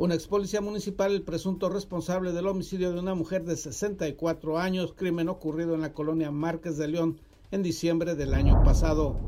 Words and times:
Un 0.00 0.12
ex 0.12 0.26
policía 0.26 0.62
municipal, 0.62 1.12
el 1.12 1.20
presunto 1.20 1.68
responsable 1.68 2.32
del 2.32 2.46
homicidio 2.46 2.90
de 2.90 2.98
una 2.98 3.14
mujer 3.14 3.44
de 3.44 3.54
64 3.54 4.58
años, 4.58 4.94
crimen 4.94 5.28
ocurrido 5.28 5.74
en 5.74 5.82
la 5.82 5.92
colonia 5.92 6.30
Márquez 6.30 6.78
de 6.78 6.88
León 6.88 7.20
en 7.50 7.62
diciembre 7.62 8.14
del 8.14 8.32
año 8.32 8.62
pasado. 8.64 9.18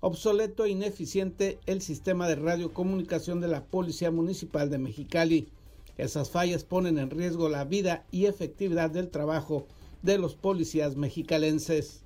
Obsoleto 0.00 0.66
e 0.66 0.68
ineficiente 0.68 1.58
el 1.64 1.80
sistema 1.80 2.28
de 2.28 2.34
radiocomunicación 2.34 3.40
de 3.40 3.48
la 3.48 3.64
Policía 3.64 4.10
Municipal 4.10 4.68
de 4.68 4.76
Mexicali. 4.76 5.48
Esas 5.96 6.28
fallas 6.28 6.62
ponen 6.64 6.98
en 6.98 7.08
riesgo 7.08 7.48
la 7.48 7.64
vida 7.64 8.04
y 8.10 8.26
efectividad 8.26 8.90
del 8.90 9.08
trabajo 9.08 9.66
de 10.02 10.18
los 10.18 10.34
policías 10.34 10.96
mexicalenses. 10.96 12.03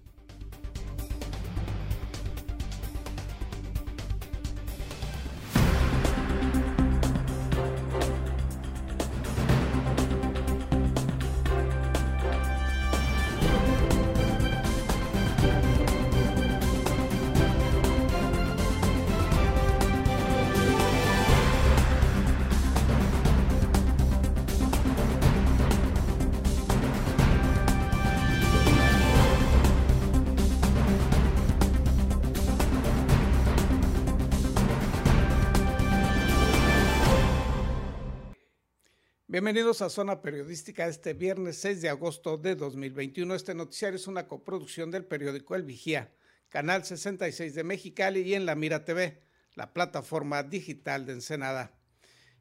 Bienvenidos 39.31 39.83
a 39.83 39.91
Zona 39.91 40.23
Periodística 40.23 40.87
este 40.87 41.13
viernes 41.13 41.59
6 41.59 41.83
de 41.83 41.91
agosto 41.91 42.39
de 42.39 42.57
2021. 42.57 43.35
Este 43.35 43.55
noticiario 43.55 43.97
es 43.97 44.07
una 44.07 44.27
coproducción 44.27 44.91
del 44.91 45.05
periódico 45.05 45.55
El 45.55 45.65
Vigía, 45.65 46.15
Canal 46.49 46.87
66 46.87 47.55
de 47.55 47.63
Mexicali 47.63 48.23
y 48.23 48.33
en 48.33 48.47
La 48.47 48.55
Mira 48.55 48.87
TV, 48.87 49.23
la 49.55 49.75
plataforma 49.75 50.43
digital 50.45 51.05
de 51.05 51.13
Ensenada. 51.13 51.79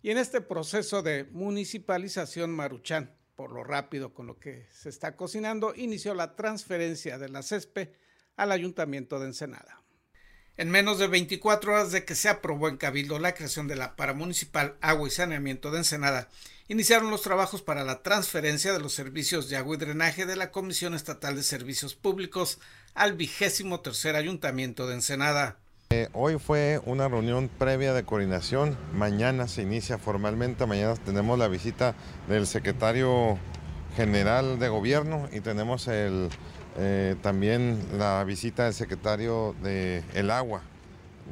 Y 0.01 0.11
en 0.11 0.17
este 0.17 0.39
proceso 0.39 1.03
de 1.03 1.25
municipalización 1.25 2.51
Maruchán, 2.51 3.17
por 3.35 3.51
lo 3.51 3.65
rápido 3.65 4.13
con 4.13 4.25
lo 4.25 4.39
que 4.39 4.69
se 4.71 4.87
está 4.87 5.17
cocinando, 5.17 5.73
inició 5.75 6.13
la 6.13 6.37
transferencia 6.37 7.17
de 7.17 7.27
la 7.27 7.43
CESPE 7.43 7.95
al 8.37 8.53
Ayuntamiento 8.53 9.19
de 9.19 9.25
Ensenada. 9.25 9.83
En 10.55 10.71
menos 10.71 10.99
de 10.99 11.07
24 11.07 11.73
horas 11.73 11.91
de 11.91 12.05
que 12.05 12.15
se 12.15 12.29
aprobó 12.29 12.69
en 12.69 12.77
Cabildo 12.77 13.19
la 13.19 13.35
creación 13.35 13.67
de 13.67 13.75
la 13.75 13.97
Paramunicipal 13.97 14.77
Agua 14.79 15.09
y 15.09 15.11
Saneamiento 15.11 15.69
de 15.69 15.79
Ensenada, 15.79 16.29
iniciaron 16.69 17.09
los 17.09 17.21
trabajos 17.21 17.61
para 17.61 17.83
la 17.83 18.01
transferencia 18.01 18.73
de 18.73 18.79
los 18.79 18.93
servicios 18.93 19.49
de 19.49 19.57
agua 19.57 19.75
y 19.75 19.79
drenaje 19.79 20.25
de 20.25 20.35
la 20.35 20.51
Comisión 20.51 20.93
Estatal 20.93 21.35
de 21.35 21.43
Servicios 21.43 21.95
Públicos 21.95 22.59
al 22.93 23.13
vigésimo 23.13 23.79
tercer 23.79 24.15
Ayuntamiento 24.15 24.87
de 24.87 24.95
Ensenada. 24.95 25.57
Eh, 25.91 26.09
hoy 26.11 26.37
fue 26.37 26.81
una 26.85 27.07
reunión 27.07 27.49
previa 27.57 27.93
de 27.93 28.03
coordinación, 28.03 28.77
mañana 28.93 29.47
se 29.47 29.61
inicia 29.61 29.97
formalmente, 29.97 30.65
mañana 30.65 30.95
tenemos 30.95 31.39
la 31.39 31.47
visita 31.47 31.95
del 32.27 32.45
secretario 32.45 33.39
general 33.95 34.59
de 34.59 34.67
gobierno 34.67 35.29
y 35.31 35.39
tenemos 35.39 35.87
eh, 35.89 37.15
también 37.21 37.81
la 37.97 38.21
visita 38.25 38.65
del 38.65 38.73
secretario 38.73 39.55
del 39.63 40.03
el 40.13 40.29
agua 40.29 40.61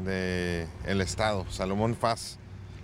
del 0.05 1.01
estado, 1.01 1.45
Salomón 1.49 1.95
Faz. 1.95 2.37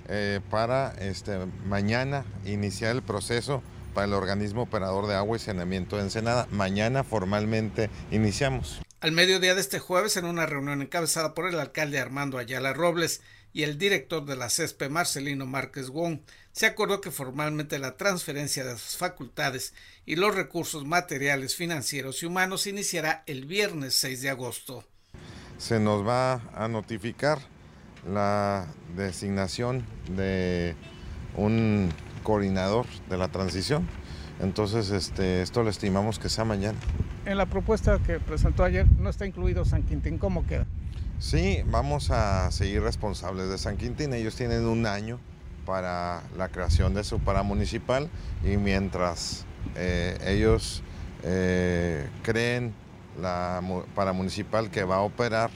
Eh, 0.08 0.40
para 0.50 0.94
este, 1.00 1.40
mañana 1.66 2.26
iniciar 2.46 2.96
el 2.96 3.02
proceso 3.02 3.62
para 3.94 4.08
el 4.08 4.14
organismo 4.14 4.64
operador 4.64 5.08
de 5.08 5.16
agua 5.16 5.38
y 5.38 5.40
saneamiento 5.40 5.98
de 5.98 6.04
Ensenada. 6.04 6.48
Mañana 6.52 7.04
formalmente 7.04 7.90
iniciamos. 8.10 8.82
Al 9.02 9.12
mediodía 9.12 9.56
de 9.56 9.62
este 9.62 9.80
jueves, 9.80 10.18
en 10.18 10.26
una 10.26 10.46
reunión 10.46 10.82
encabezada 10.82 11.34
por 11.34 11.48
el 11.48 11.60
alcalde 11.60 12.00
Armando 12.00 12.38
Ayala 12.38 12.74
Robles 12.74 13.22
y 13.54 13.64
el 13.64 13.78
director 13.78 14.26
de 14.26 14.36
la 14.36 14.50
CESPE, 14.50 14.90
Marcelino 14.90 15.46
Márquez 15.46 15.90
Wong, 15.90 16.20
se 16.52 16.66
acordó 16.66 17.02
que 17.02 17.12
formalmente 17.12 17.80
la 17.80 17.98
transferencia 17.98 18.64
de 18.64 18.78
sus 18.78 18.98
facultades 18.98 19.74
y 20.06 20.16
los 20.16 20.36
recursos 20.36 20.86
materiales, 20.86 21.56
financieros 21.56 22.22
y 22.24 22.28
humanos 22.28 22.68
iniciará 22.68 23.24
el 23.26 23.46
viernes 23.46 23.96
6 23.96 24.22
de 24.22 24.30
agosto. 24.30 24.86
Se 25.58 25.80
nos 25.80 26.06
va 26.06 26.42
a 26.54 26.68
notificar 26.68 27.40
la 28.08 28.68
designación 28.96 29.86
de 30.16 30.76
un 31.36 31.90
coordinador 32.24 32.86
de 33.10 33.18
la 33.18 33.28
transición. 33.30 33.88
Entonces, 34.42 34.90
este, 34.90 35.42
esto 35.42 35.64
lo 35.64 35.70
estimamos 35.70 36.20
que 36.20 36.30
sea 36.30 36.46
mañana. 36.46 36.78
En 37.26 37.38
la 37.38 37.46
propuesta 37.46 38.00
que 38.00 38.20
presentó 38.20 38.64
ayer 38.64 38.88
no 39.00 39.10
está 39.10 39.26
incluido 39.26 39.66
San 39.66 39.84
Quintín, 39.84 40.18
¿cómo 40.18 40.46
queda? 40.48 40.66
Sí, 41.20 41.60
vamos 41.68 42.10
a 42.10 42.50
seguir 42.50 42.82
responsables 42.82 43.50
de 43.50 43.60
San 43.60 43.78
Quintín. 43.78 44.14
Ellos 44.14 44.36
tienen 44.36 44.66
un 44.66 44.88
año 44.88 45.20
para 45.66 46.24
la 46.36 46.50
creación 46.50 46.96
de 46.96 47.04
su 47.04 47.20
paramunicipal 47.20 48.10
y 48.44 48.58
mientras 48.58 49.46
eh, 49.76 50.18
ellos 50.26 50.82
eh, 51.24 52.10
creen 52.24 52.74
la 53.22 53.62
paramunicipal 53.94 54.72
que 54.72 54.84
va 54.84 54.96
a 54.96 55.02
operar, 55.02 55.52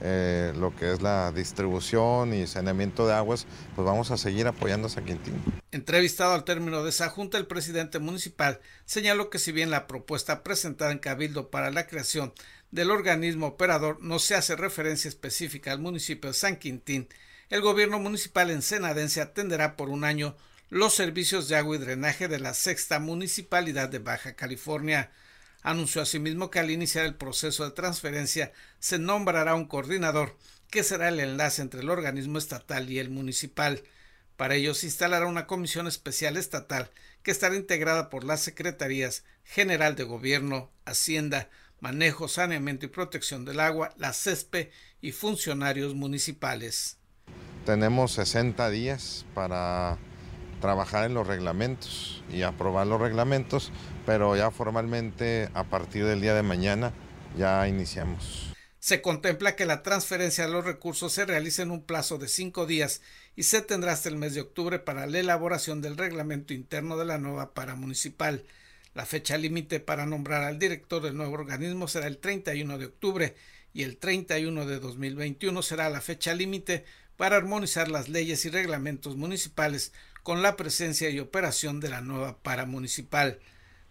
eh, 0.00 0.52
lo 0.56 0.74
que 0.74 0.92
es 0.92 1.02
la 1.02 1.32
distribución 1.32 2.32
y 2.34 2.46
saneamiento 2.46 3.06
de 3.06 3.14
aguas, 3.14 3.46
pues 3.74 3.84
vamos 3.84 4.10
a 4.10 4.16
seguir 4.16 4.46
apoyando 4.46 4.86
a 4.86 4.90
San 4.90 5.04
Quintín. 5.04 5.34
Entrevistado 5.72 6.34
al 6.34 6.44
término 6.44 6.82
de 6.82 6.90
esa 6.90 7.10
junta, 7.10 7.38
el 7.38 7.46
presidente 7.46 7.98
municipal 7.98 8.60
señaló 8.84 9.30
que 9.30 9.38
si 9.38 9.52
bien 9.52 9.70
la 9.70 9.86
propuesta 9.86 10.42
presentada 10.42 10.92
en 10.92 10.98
Cabildo 10.98 11.50
para 11.50 11.70
la 11.70 11.86
creación 11.86 12.32
del 12.70 12.90
organismo 12.90 13.48
operador 13.48 13.98
no 14.00 14.18
se 14.18 14.34
hace 14.34 14.56
referencia 14.56 15.08
específica 15.08 15.72
al 15.72 15.80
municipio 15.80 16.30
de 16.30 16.34
San 16.34 16.56
Quintín, 16.56 17.08
el 17.50 17.60
gobierno 17.60 17.98
municipal 17.98 18.50
en 18.50 18.62
Senadense 18.62 19.20
atenderá 19.20 19.76
por 19.76 19.88
un 19.88 20.04
año 20.04 20.36
los 20.70 20.94
servicios 20.94 21.48
de 21.48 21.56
agua 21.56 21.76
y 21.76 21.80
drenaje 21.80 22.28
de 22.28 22.38
la 22.38 22.54
sexta 22.54 23.00
municipalidad 23.00 23.88
de 23.88 23.98
Baja 23.98 24.34
California. 24.34 25.10
Anunció 25.62 26.00
asimismo 26.00 26.50
que 26.50 26.58
al 26.58 26.70
iniciar 26.70 27.04
el 27.04 27.14
proceso 27.14 27.64
de 27.64 27.72
transferencia 27.72 28.52
se 28.78 28.98
nombrará 28.98 29.54
un 29.54 29.66
coordinador 29.66 30.36
que 30.70 30.84
será 30.84 31.08
el 31.08 31.20
enlace 31.20 31.62
entre 31.62 31.80
el 31.80 31.90
organismo 31.90 32.38
estatal 32.38 32.88
y 32.90 32.98
el 32.98 33.10
municipal. 33.10 33.82
Para 34.36 34.54
ello 34.54 34.72
se 34.72 34.86
instalará 34.86 35.26
una 35.26 35.46
comisión 35.46 35.86
especial 35.86 36.36
estatal 36.36 36.90
que 37.22 37.30
estará 37.30 37.56
integrada 37.56 38.08
por 38.08 38.24
las 38.24 38.40
Secretarías 38.40 39.24
General 39.44 39.96
de 39.96 40.04
Gobierno, 40.04 40.70
Hacienda, 40.86 41.50
Manejo, 41.80 42.28
Saneamiento 42.28 42.86
y 42.86 42.88
Protección 42.88 43.44
del 43.44 43.60
Agua, 43.60 43.92
la 43.96 44.12
CESPE 44.12 44.70
y 45.02 45.12
funcionarios 45.12 45.94
municipales. 45.94 46.96
Tenemos 47.66 48.12
60 48.12 48.70
días 48.70 49.26
para 49.34 49.98
trabajar 50.60 51.04
en 51.04 51.14
los 51.14 51.26
reglamentos 51.26 52.22
y 52.30 52.42
aprobar 52.42 52.86
los 52.86 53.00
reglamentos 53.00 53.72
pero 54.10 54.34
ya 54.34 54.50
formalmente 54.50 55.50
a 55.54 55.62
partir 55.62 56.04
del 56.04 56.20
día 56.20 56.34
de 56.34 56.42
mañana 56.42 56.92
ya 57.38 57.68
iniciamos. 57.68 58.52
Se 58.80 59.02
contempla 59.02 59.54
que 59.54 59.66
la 59.66 59.84
transferencia 59.84 60.46
de 60.46 60.52
los 60.52 60.64
recursos 60.64 61.12
se 61.12 61.26
realice 61.26 61.62
en 61.62 61.70
un 61.70 61.84
plazo 61.84 62.18
de 62.18 62.26
cinco 62.26 62.66
días 62.66 63.02
y 63.36 63.44
se 63.44 63.62
tendrá 63.62 63.92
hasta 63.92 64.08
el 64.08 64.16
mes 64.16 64.34
de 64.34 64.40
octubre 64.40 64.80
para 64.80 65.06
la 65.06 65.20
elaboración 65.20 65.80
del 65.80 65.96
reglamento 65.96 66.52
interno 66.52 66.96
de 66.96 67.04
la 67.04 67.18
nueva 67.18 67.54
paramunicipal. 67.54 68.42
La 68.94 69.06
fecha 69.06 69.38
límite 69.38 69.78
para 69.78 70.06
nombrar 70.06 70.42
al 70.42 70.58
director 70.58 71.00
del 71.00 71.16
nuevo 71.16 71.34
organismo 71.34 71.86
será 71.86 72.08
el 72.08 72.18
31 72.18 72.78
de 72.78 72.86
octubre 72.86 73.36
y 73.72 73.84
el 73.84 73.96
31 73.96 74.66
de 74.66 74.80
2021 74.80 75.62
será 75.62 75.88
la 75.88 76.00
fecha 76.00 76.34
límite 76.34 76.84
para 77.16 77.36
armonizar 77.36 77.88
las 77.88 78.08
leyes 78.08 78.44
y 78.44 78.50
reglamentos 78.50 79.14
municipales 79.14 79.92
con 80.24 80.42
la 80.42 80.56
presencia 80.56 81.10
y 81.10 81.20
operación 81.20 81.78
de 81.78 81.90
la 81.90 82.00
nueva 82.00 82.38
paramunicipal. 82.38 83.38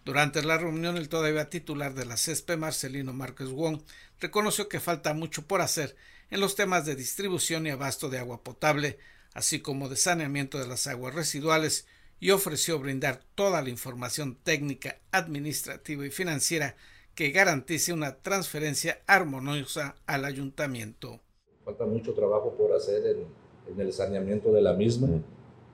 Durante 0.04 0.42
la 0.42 0.56
reunión, 0.56 0.96
el 0.96 1.10
todavía 1.10 1.50
titular 1.50 1.94
de 1.94 2.06
la 2.06 2.16
CESPE, 2.16 2.56
Marcelino 2.56 3.12
Márquez 3.12 3.50
Wong, 3.50 3.82
reconoció 4.18 4.66
que 4.68 4.80
falta 4.80 5.12
mucho 5.12 5.46
por 5.46 5.60
hacer 5.60 5.94
en 6.30 6.40
los 6.40 6.54
temas 6.54 6.86
de 6.86 6.96
distribución 6.96 7.66
y 7.66 7.70
abasto 7.70 8.08
de 8.08 8.18
agua 8.18 8.42
potable, 8.42 8.98
así 9.34 9.60
como 9.60 9.90
de 9.90 9.96
saneamiento 9.96 10.58
de 10.58 10.66
las 10.66 10.86
aguas 10.86 11.14
residuales, 11.14 11.86
y 12.18 12.30
ofreció 12.30 12.78
brindar 12.78 13.20
toda 13.34 13.60
la 13.62 13.68
información 13.68 14.36
técnica, 14.42 14.98
administrativa 15.12 16.06
y 16.06 16.10
financiera 16.10 16.76
que 17.14 17.30
garantice 17.30 17.92
una 17.92 18.16
transferencia 18.16 19.02
armoniosa 19.06 19.96
al 20.06 20.24
ayuntamiento. 20.24 21.20
Falta 21.64 21.84
mucho 21.84 22.14
trabajo 22.14 22.54
por 22.56 22.72
hacer 22.72 23.04
en, 23.06 23.80
el 23.80 23.92
saneamiento 23.92 24.50
de 24.50 24.62
la 24.62 24.72
misma, 24.72 25.08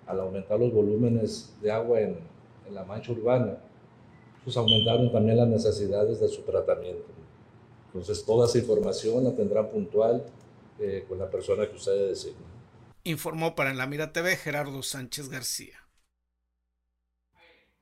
al 0.06 0.20
aumentar 0.20 0.58
los 0.58 0.72
volúmenes 0.72 1.54
de 1.62 1.70
agua 1.70 2.00
en 2.00 2.18
la 2.70 2.84
mancha 2.84 3.12
urbana 3.12 3.58
pues 4.46 4.56
aumentaron 4.56 5.10
también 5.10 5.38
las 5.38 5.48
necesidades 5.48 6.20
de 6.20 6.28
su 6.28 6.42
tratamiento. 6.42 7.04
Entonces 7.86 8.24
toda 8.24 8.46
esa 8.46 8.58
información 8.58 9.24
la 9.24 9.34
tendrán 9.34 9.68
puntual 9.70 10.24
eh, 10.78 11.04
con 11.08 11.18
la 11.18 11.28
persona 11.28 11.68
que 11.68 11.74
usted 11.74 12.10
designa. 12.10 12.46
Informó 13.02 13.56
para 13.56 13.70
En 13.70 13.76
la 13.76 13.88
Mira 13.88 14.12
TV 14.12 14.36
Gerardo 14.36 14.84
Sánchez 14.84 15.30
García. 15.30 15.80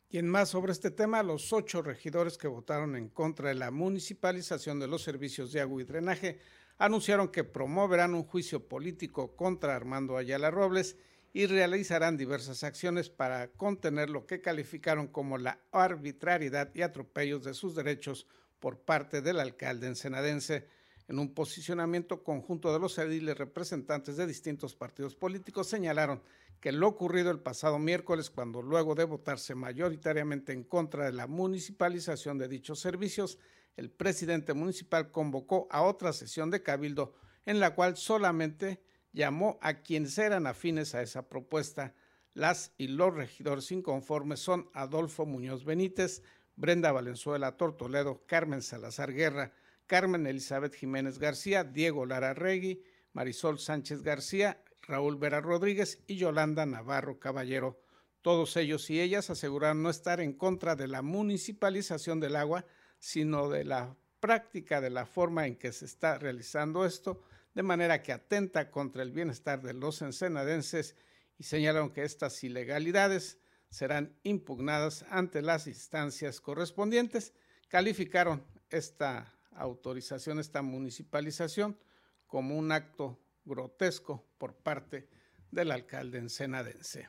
Y 0.09 0.17
en 0.17 0.27
más 0.27 0.49
sobre 0.49 0.73
este 0.73 0.91
tema, 0.91 1.23
los 1.23 1.53
ocho 1.53 1.83
regidores 1.83 2.39
que 2.39 2.49
votaron 2.49 2.97
en 2.97 3.11
contra 3.11 3.51
de 3.51 3.57
la 3.57 3.71
municipalización 3.71 4.81
de 4.81 4.87
los 4.87 5.03
servicios 5.03 5.53
de 5.53 5.61
agua 5.61 5.83
y 5.83 5.85
drenaje 5.85 6.39
anunciaron 6.79 7.29
que 7.29 7.45
promoverán 7.45 8.15
un 8.15 8.25
juicio 8.25 8.67
político 8.69 9.37
contra 9.37 9.77
Armando 9.77 10.17
Ayala 10.17 10.51
Robles 10.51 10.97
y 11.37 11.47
realizarán 11.47 12.17
diversas 12.17 12.63
acciones 12.63 13.11
para 13.11 13.49
contener 13.49 14.09
lo 14.09 14.25
que 14.25 14.41
calificaron 14.41 15.09
como 15.09 15.37
la 15.37 15.59
arbitrariedad 15.73 16.71
y 16.75 16.83
atropellos 16.83 17.43
de 17.43 17.55
sus 17.55 17.75
derechos 17.75 18.29
por 18.61 18.79
parte 18.79 19.21
del 19.21 19.41
alcalde 19.41 19.89
ensenadense. 19.89 20.69
En 21.09 21.19
un 21.19 21.35
posicionamiento 21.35 22.23
conjunto 22.23 22.73
de 22.73 22.79
los 22.79 22.97
ediles 22.99 23.37
representantes 23.37 24.17
de 24.17 24.29
distintos 24.29 24.77
partidos 24.77 25.17
políticos 25.17 25.67
señalaron 25.67 26.23
que 26.61 26.71
lo 26.71 26.87
ocurrido 26.87 27.33
el 27.33 27.41
pasado 27.41 27.81
miércoles, 27.81 28.31
cuando 28.31 28.63
luego 28.63 28.95
de 28.95 29.05
votarse 29.05 29.57
mayoritariamente 29.57 30.53
en 30.53 30.63
contra 30.63 31.07
de 31.07 31.13
la 31.13 31.27
municipalización 31.27 32.39
de 32.39 32.47
dichos 32.47 32.79
servicios, 32.79 33.39
el 33.77 33.91
presidente 33.91 34.55
municipal 34.55 35.11
convocó 35.11 35.67
a 35.73 35.83
otra 35.83 36.13
sesión 36.13 36.53
de 36.53 36.63
cabildo 36.63 37.13
en 37.45 37.59
la 37.59 37.75
cual 37.75 37.97
solamente 37.97 38.81
llamó 39.15 39.59
a 39.63 39.81
quienes 39.81 40.19
eran 40.19 40.47
afines 40.47 40.95
a 40.95 41.01
esa 41.01 41.29
propuesta. 41.29 41.95
Las 42.35 42.73
y 42.77 42.89
los 42.89 43.15
regidores 43.15 43.73
inconformes 43.73 44.41
son 44.41 44.69
Adolfo 44.75 45.25
Muñoz 45.25 45.65
Benítez, 45.65 46.23
Brenda 46.57 46.93
Valenzuela 46.93 47.57
Tortoledo, 47.57 48.25
Carmen 48.27 48.61
Salazar 48.61 49.13
Guerra, 49.13 49.53
Carmen 49.87 50.27
Elizabeth 50.27 50.75
Jiménez 50.75 51.19
García, 51.19 51.65
Diego 51.65 52.05
Lara 52.05 52.35
Regui, 52.35 52.83
Marisol 53.13 53.59
Sánchez 53.59 54.03
García, 54.03 54.63
Raúl 54.83 55.17
Vera 55.17 55.41
Rodríguez 55.41 56.03
y 56.07 56.17
Yolanda 56.17 56.67
Navarro 56.67 57.19
Caballero. 57.19 57.81
Todos 58.21 58.57
ellos 58.57 58.91
y 58.91 59.01
ellas 59.01 59.31
aseguraron 59.31 59.83
no 59.83 59.91
estar 59.91 60.21
en 60.21 60.33
contra 60.33 60.77
de 60.77 60.89
la 60.89 61.03
municipalización 61.03 62.21
del 62.21 62.37
agua, 62.37 62.65
sino 62.99 63.49
de 63.49 63.65
la 63.65 63.97
práctica 64.19 64.81
de 64.81 64.91
la 64.91 65.07
forma 65.07 65.47
en 65.47 65.57
que 65.57 65.73
se 65.73 65.85
está 65.85 66.19
realizando 66.19 66.87
esto, 66.87 67.23
de 67.55 67.63
manera 67.63 68.03
que 68.03 68.13
atenta 68.13 68.71
contra 68.71 69.03
el 69.03 69.13
bienestar 69.13 69.63
de 69.63 69.75
los 69.75 70.03
ensenadenses 70.03 70.97
y 71.39 71.45
señalaron 71.45 71.91
que 71.91 72.03
estas 72.03 72.43
ilegalidades 72.45 73.39
serán 73.71 74.17
impugnadas 74.23 75.05
ante 75.09 75.43
las 75.43 75.67
instancias 75.67 76.41
correspondientes. 76.41 77.33
Calificaron 77.69 78.45
esta 78.71 79.33
autorización, 79.53 80.39
esta 80.39 80.63
municipalización, 80.63 81.79
como 82.27 82.57
un 82.57 82.73
acto 82.73 83.21
grotesco 83.45 84.25
por 84.39 84.55
parte 84.57 85.09
del 85.51 85.71
alcalde 85.71 86.19
ensenadense. 86.19 87.09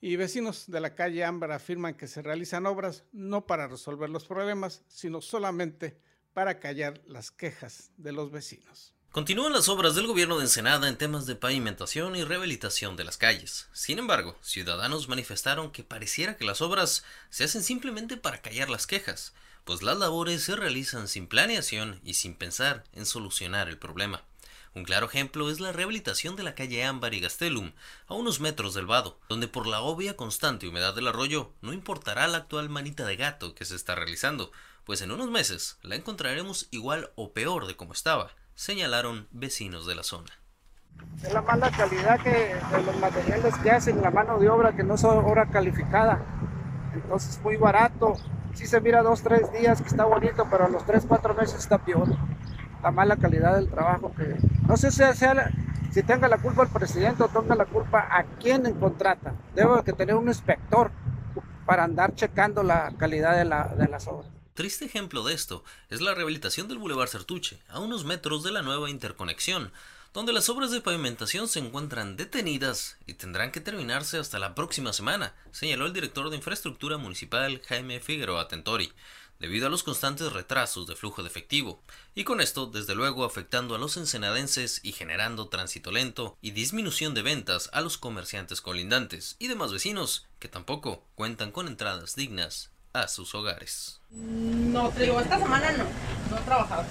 Y 0.00 0.16
vecinos 0.16 0.70
de 0.70 0.80
la 0.80 0.94
calle 0.94 1.24
Ámbar 1.24 1.52
afirman 1.52 1.94
que 1.94 2.06
se 2.06 2.22
realizan 2.22 2.66
obras 2.66 3.04
no 3.12 3.46
para 3.46 3.66
resolver 3.66 4.08
los 4.08 4.24
problemas, 4.24 4.82
sino 4.88 5.20
solamente 5.20 6.00
para 6.32 6.58
callar 6.58 7.02
las 7.06 7.30
quejas 7.30 7.92
de 7.96 8.12
los 8.12 8.30
vecinos. 8.30 8.94
Continúan 9.12 9.52
las 9.52 9.68
obras 9.68 9.96
del 9.96 10.06
gobierno 10.06 10.38
de 10.38 10.44
Ensenada 10.44 10.88
en 10.88 10.96
temas 10.96 11.26
de 11.26 11.34
pavimentación 11.34 12.14
y 12.14 12.22
rehabilitación 12.22 12.94
de 12.94 13.02
las 13.02 13.16
calles. 13.16 13.66
Sin 13.72 13.98
embargo, 13.98 14.38
ciudadanos 14.40 15.08
manifestaron 15.08 15.72
que 15.72 15.82
pareciera 15.82 16.36
que 16.36 16.44
las 16.44 16.60
obras 16.60 17.02
se 17.28 17.42
hacen 17.42 17.64
simplemente 17.64 18.16
para 18.16 18.40
callar 18.40 18.70
las 18.70 18.86
quejas, 18.86 19.32
pues 19.64 19.82
las 19.82 19.98
labores 19.98 20.44
se 20.44 20.54
realizan 20.54 21.08
sin 21.08 21.26
planeación 21.26 22.00
y 22.04 22.14
sin 22.14 22.36
pensar 22.36 22.84
en 22.92 23.04
solucionar 23.04 23.68
el 23.68 23.78
problema. 23.78 24.22
Un 24.76 24.84
claro 24.84 25.06
ejemplo 25.06 25.50
es 25.50 25.58
la 25.58 25.72
rehabilitación 25.72 26.36
de 26.36 26.44
la 26.44 26.54
calle 26.54 26.84
Ámbar 26.84 27.12
y 27.12 27.18
Gastelum, 27.18 27.72
a 28.06 28.14
unos 28.14 28.38
metros 28.38 28.74
del 28.74 28.86
vado, 28.86 29.18
donde 29.28 29.48
por 29.48 29.66
la 29.66 29.80
obvia 29.80 30.16
constante 30.16 30.68
humedad 30.68 30.94
del 30.94 31.08
arroyo 31.08 31.52
no 31.62 31.72
importará 31.72 32.28
la 32.28 32.38
actual 32.38 32.68
manita 32.68 33.04
de 33.04 33.16
gato 33.16 33.56
que 33.56 33.64
se 33.64 33.74
está 33.74 33.96
realizando, 33.96 34.52
pues 34.84 35.00
en 35.00 35.10
unos 35.10 35.30
meses 35.30 35.78
la 35.82 35.96
encontraremos 35.96 36.68
igual 36.70 37.10
o 37.16 37.32
peor 37.32 37.66
de 37.66 37.74
como 37.74 37.92
estaba, 37.92 38.36
señalaron 38.60 39.26
vecinos 39.30 39.86
de 39.86 39.94
la 39.94 40.02
zona. 40.02 40.28
Es 41.22 41.32
la 41.32 41.40
mala 41.40 41.70
calidad 41.70 42.20
que, 42.20 42.30
de 42.30 42.82
los 42.84 42.96
materiales 43.00 43.54
que 43.56 43.70
hacen, 43.70 44.02
la 44.02 44.10
mano 44.10 44.38
de 44.38 44.50
obra 44.50 44.76
que 44.76 44.82
no 44.82 44.96
es 44.96 45.04
obra 45.04 45.46
calificada. 45.46 46.20
Entonces 46.92 47.40
muy 47.42 47.56
barato. 47.56 48.16
Sí 48.52 48.66
se 48.66 48.82
mira 48.82 49.02
dos, 49.02 49.22
tres 49.22 49.50
días 49.52 49.80
que 49.80 49.88
está 49.88 50.04
bonito, 50.04 50.46
pero 50.50 50.66
a 50.66 50.68
los 50.68 50.84
tres, 50.84 51.06
cuatro 51.08 51.34
meses 51.34 51.58
está 51.58 51.78
peor. 51.78 52.08
La 52.82 52.90
mala 52.90 53.16
calidad 53.16 53.54
del 53.54 53.70
trabajo 53.70 54.12
que... 54.14 54.36
No 54.68 54.76
sé 54.76 54.90
si, 54.90 54.98
sea, 55.14 55.50
si 55.90 56.02
tenga 56.02 56.28
la 56.28 56.36
culpa 56.36 56.64
el 56.64 56.68
presidente 56.68 57.22
o 57.22 57.28
tenga 57.28 57.54
la 57.54 57.64
culpa 57.64 58.08
a 58.10 58.24
quien 58.38 58.74
contrata. 58.74 59.32
Debe 59.54 59.82
que 59.84 59.94
tener 59.94 60.16
un 60.16 60.28
inspector 60.28 60.90
para 61.64 61.84
andar 61.84 62.14
checando 62.14 62.62
la 62.62 62.92
calidad 62.98 63.38
de, 63.38 63.46
la, 63.46 63.68
de 63.68 63.88
las 63.88 64.06
obras. 64.06 64.39
Triste 64.60 64.84
ejemplo 64.84 65.24
de 65.24 65.32
esto 65.32 65.64
es 65.88 66.02
la 66.02 66.12
rehabilitación 66.12 66.68
del 66.68 66.76
Boulevard 66.76 67.08
Sertuche, 67.08 67.62
a 67.70 67.78
unos 67.78 68.04
metros 68.04 68.42
de 68.42 68.52
la 68.52 68.60
nueva 68.60 68.90
interconexión, 68.90 69.72
donde 70.12 70.34
las 70.34 70.50
obras 70.50 70.70
de 70.70 70.82
pavimentación 70.82 71.48
se 71.48 71.60
encuentran 71.60 72.18
detenidas 72.18 72.98
y 73.06 73.14
tendrán 73.14 73.52
que 73.52 73.62
terminarse 73.62 74.18
hasta 74.18 74.38
la 74.38 74.54
próxima 74.54 74.92
semana, 74.92 75.34
señaló 75.50 75.86
el 75.86 75.94
director 75.94 76.28
de 76.28 76.36
infraestructura 76.36 76.98
municipal 76.98 77.62
Jaime 77.68 78.00
Figueroa 78.00 78.48
Tentori, 78.48 78.92
debido 79.38 79.66
a 79.66 79.70
los 79.70 79.82
constantes 79.82 80.30
retrasos 80.30 80.86
de 80.86 80.94
flujo 80.94 81.22
de 81.22 81.30
efectivo, 81.30 81.82
y 82.14 82.24
con 82.24 82.42
esto, 82.42 82.66
desde 82.66 82.94
luego, 82.94 83.24
afectando 83.24 83.74
a 83.74 83.78
los 83.78 83.96
ensenadenses 83.96 84.80
y 84.82 84.92
generando 84.92 85.48
tránsito 85.48 85.90
lento 85.90 86.36
y 86.42 86.50
disminución 86.50 87.14
de 87.14 87.22
ventas 87.22 87.70
a 87.72 87.80
los 87.80 87.96
comerciantes 87.96 88.60
colindantes 88.60 89.36
y 89.38 89.48
demás 89.48 89.72
vecinos 89.72 90.26
que 90.38 90.48
tampoco 90.48 91.02
cuentan 91.14 91.50
con 91.50 91.66
entradas 91.66 92.14
dignas 92.14 92.70
a 92.92 93.08
sus 93.08 93.34
hogares. 93.34 94.00
No, 94.10 94.90
te 94.90 95.04
digo, 95.04 95.20
esta 95.20 95.38
semana 95.38 95.72
no, 95.72 95.84
no 96.30 96.38
he 96.38 96.40
trabajado. 96.42 96.84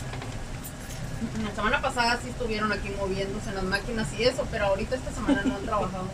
La 1.44 1.54
semana 1.54 1.82
pasada 1.82 2.20
sí 2.22 2.30
estuvieron 2.30 2.72
aquí 2.72 2.90
moviéndose 2.92 3.50
en 3.50 3.56
las 3.56 3.64
máquinas 3.66 4.14
y 4.18 4.24
eso, 4.24 4.48
pero 4.50 4.66
ahorita 4.66 4.96
esta 4.96 5.12
semana 5.12 5.44
no 5.44 5.56
han 5.56 5.64
trabajado 5.64 6.08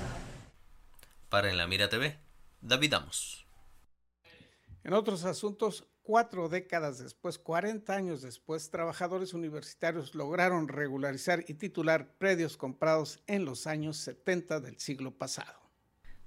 Para 1.29 1.49
En 1.49 1.57
la 1.57 1.67
Mira 1.67 1.89
TV, 1.89 2.19
David 2.61 2.93
Amos. 2.95 3.45
En 4.83 4.93
otros 4.93 5.25
asuntos, 5.25 5.87
cuatro 6.01 6.49
décadas 6.49 6.99
después, 6.99 7.37
40 7.37 7.93
años 7.93 8.21
después, 8.21 8.71
trabajadores 8.71 9.33
universitarios 9.33 10.15
lograron 10.15 10.67
regularizar 10.67 11.43
y 11.47 11.55
titular 11.55 12.17
predios 12.17 12.57
comprados 12.57 13.21
en 13.27 13.45
los 13.45 13.67
años 13.67 13.97
70 13.97 14.59
del 14.59 14.79
siglo 14.79 15.11
pasado. 15.17 15.64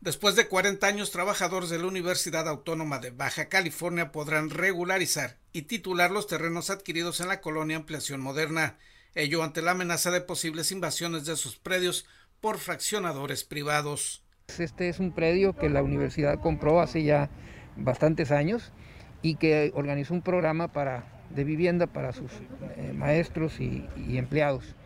Después 0.00 0.36
de 0.36 0.46
40 0.46 0.86
años, 0.86 1.10
trabajadores 1.10 1.70
de 1.70 1.78
la 1.78 1.88
Universidad 1.88 2.48
Autónoma 2.48 3.00
de 3.00 3.10
Baja 3.10 3.48
California 3.48 4.12
podrán 4.12 4.48
regularizar 4.48 5.38
y 5.52 5.62
titular 5.62 6.12
los 6.12 6.28
terrenos 6.28 6.70
adquiridos 6.70 7.20
en 7.20 7.26
la 7.26 7.40
colonia 7.40 7.78
Ampliación 7.78 8.20
Moderna, 8.20 8.78
ello 9.16 9.42
ante 9.42 9.60
la 9.60 9.72
amenaza 9.72 10.12
de 10.12 10.20
posibles 10.20 10.70
invasiones 10.70 11.26
de 11.26 11.34
sus 11.34 11.56
predios 11.56 12.06
por 12.40 12.58
fraccionadores 12.58 13.42
privados. 13.42 14.22
Este 14.56 14.88
es 14.88 15.00
un 15.00 15.12
predio 15.12 15.56
que 15.56 15.68
la 15.68 15.82
universidad 15.82 16.40
compró 16.40 16.80
hace 16.80 17.02
ya 17.02 17.28
bastantes 17.76 18.30
años 18.30 18.72
y 19.20 19.34
que 19.34 19.72
organizó 19.74 20.14
un 20.14 20.22
programa 20.22 20.68
para, 20.68 21.24
de 21.30 21.42
vivienda 21.42 21.88
para 21.88 22.12
sus 22.12 22.30
eh, 22.76 22.92
maestros 22.94 23.58
y, 23.58 23.88
empleados. 24.16 24.76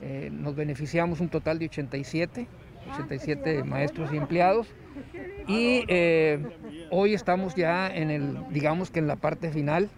Eh, 0.00 0.30
nos 0.32 0.54
beneficiamos 0.54 1.18
un 1.18 1.28
total 1.28 1.58
de 1.58 1.66
87 1.66 2.46
87 2.92 3.64
maestros 3.64 4.12
y 4.12 4.16
empleados. 4.16 4.68
Y 5.46 5.84
eh, 5.88 6.40
hoy 6.90 7.14
estamos 7.14 7.54
ya 7.54 7.88
en 7.88 8.10
el, 8.10 8.38
digamos 8.50 8.90
que 8.90 9.00
en 9.00 9.06
la 9.06 9.16
parte 9.16 9.50
final 9.50 9.90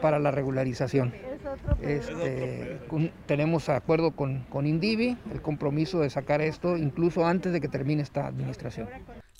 para 0.00 0.18
la 0.18 0.30
regularización. 0.30 1.14
Este, 1.80 2.78
tenemos 3.26 3.68
acuerdo 3.68 4.12
con, 4.12 4.44
con 4.44 4.66
Indivi, 4.66 5.16
el 5.32 5.42
compromiso 5.42 6.00
de 6.00 6.10
sacar 6.10 6.40
esto 6.40 6.76
incluso 6.76 7.26
antes 7.26 7.52
de 7.52 7.60
que 7.60 7.68
termine 7.68 8.02
esta 8.02 8.26
administración. 8.26 8.88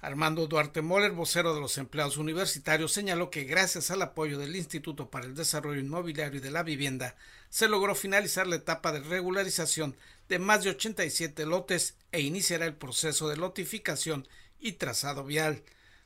Armando 0.03 0.47
Duarte 0.47 0.81
Moller, 0.81 1.13
vocero 1.13 1.55
de 1.55 1.61
los 1.61 1.77
empleados 1.77 2.17
universitarios, 2.17 2.91
señaló 2.91 3.29
que 3.29 3.45
gracias 3.45 3.91
al 3.91 4.01
apoyo 4.01 4.39
del 4.39 4.57
Instituto 4.57 5.11
para 5.11 5.27
el 5.27 5.35
Desarrollo 5.35 5.79
Inmobiliario 5.79 6.39
y 6.39 6.43
de 6.43 6.51
la 6.51 6.63
Vivienda, 6.63 7.17
se 7.51 7.69
logró 7.69 7.95
finalizar 7.95 8.47
la 8.47 8.57
etapa 8.57 8.93
de 8.93 9.01
regularización 9.01 9.95
de 10.31 10.39
más 10.39 10.63
de 10.63 10.71
87 10.71 11.45
lotes 11.45 11.97
e 12.13 12.21
iniciará 12.21 12.65
el 12.65 12.75
proceso 12.75 13.29
de 13.29 13.37
lotificación 13.37 14.29
y 14.61 14.73
trazado 14.73 15.25
vial. 15.25 15.65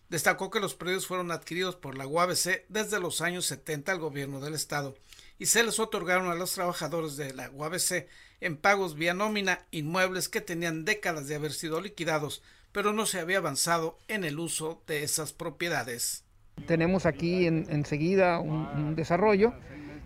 Destacó 0.08 0.50
que 0.50 0.60
los 0.60 0.74
predios 0.74 1.06
fueron 1.06 1.30
adquiridos 1.30 1.76
por 1.76 1.98
la 1.98 2.06
UABC 2.06 2.64
desde 2.70 3.00
los 3.00 3.20
años 3.20 3.44
70 3.44 3.92
al 3.92 3.98
gobierno 3.98 4.40
del 4.40 4.54
estado 4.54 4.96
y 5.38 5.46
se 5.46 5.62
les 5.62 5.78
otorgaron 5.78 6.30
a 6.30 6.36
los 6.36 6.54
trabajadores 6.54 7.18
de 7.18 7.34
la 7.34 7.50
UABC 7.50 8.08
en 8.40 8.56
pagos 8.56 8.94
vía 8.94 9.12
nómina 9.12 9.60
inmuebles 9.70 10.30
que 10.30 10.40
tenían 10.40 10.86
décadas 10.86 11.28
de 11.28 11.34
haber 11.34 11.52
sido 11.52 11.82
liquidados, 11.82 12.42
pero 12.72 12.94
no 12.94 13.04
se 13.04 13.20
había 13.20 13.38
avanzado 13.38 13.98
en 14.08 14.24
el 14.24 14.38
uso 14.38 14.82
de 14.86 15.02
esas 15.02 15.34
propiedades. 15.34 16.24
Tenemos 16.66 17.04
aquí 17.04 17.46
enseguida 17.46 18.38
un 18.38 18.94
desarrollo 18.96 19.52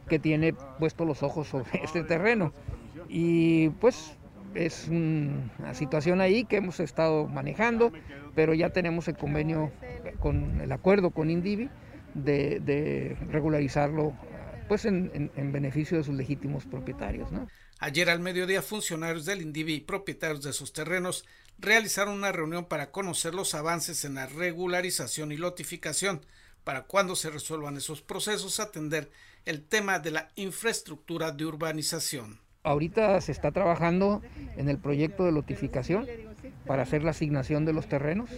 que 0.09 0.19
tiene 0.19 0.55
puesto 0.55 1.05
los 1.05 1.23
ojos 1.23 1.47
sobre 1.47 1.85
este 1.85 2.03
terreno 2.03 2.53
Y 3.09 3.71
pues 3.81 4.17
es 4.55 4.89
una 4.89 5.75
situación 5.75 6.21
ahí 6.21 6.45
que 6.45 6.57
hemos 6.57 6.81
estado 6.81 7.27
manejando, 7.29 7.93
pero 8.35 8.55
ya 8.55 8.71
tenemos 8.71 9.09
el 9.09 9.17
convenio 9.17 9.73
con 10.21 10.61
el 10.61 10.73
acuerdo 10.73 11.11
con 11.11 11.31
Indivi 11.31 11.69
de, 12.15 13.17
regularizarlo 13.31 14.15
pues 14.69 14.85
en, 14.85 15.31
beneficio 15.53 15.99
de 15.99 16.05
sus 16.05 16.15
legítimos 16.15 16.67
propietarios. 16.67 17.31
Ayer 17.79 18.11
al 18.11 18.21
mediodía 18.21 18.63
funcionarios 18.63 19.25
del 19.25 19.41
Indivi 19.41 19.75
y 19.75 19.81
propietarios 19.81 20.43
de 20.43 20.53
sus 20.53 20.73
terrenos 20.73 21.25
realizaron 21.59 22.15
una 22.15 22.33
reunión 22.33 22.65
para 22.67 22.91
conocer 22.91 23.35
los 23.35 23.55
avances 23.55 24.05
en 24.05 24.15
la 24.15 24.27
regularización 24.27 25.33
y 25.33 25.37
lotificación 25.37 26.21
para 26.65 26.83
cuando 26.83 27.17
se 27.17 27.31
resuelvan 27.31 27.77
esos 27.77 28.03
procesos 28.03 28.61
atender 28.61 29.11
el 29.47 29.65
tema 29.65 29.99
de 30.01 30.11
la 30.11 30.31
infraestructura 30.35 31.33
de 31.33 31.47
urbanización. 31.47 32.41
Ahorita 32.69 33.19
se 33.23 33.33
está 33.33 33.51
trabajando 33.51 34.21
en 34.59 34.69
el 34.69 34.77
proyecto 34.77 35.25
de 35.25 35.33
lotificación 35.33 36.05
para 36.67 36.83
hacer 36.83 37.03
la 37.03 37.13
asignación 37.13 37.65
de 37.65 37.73
los 37.73 37.89
terrenos 37.89 38.29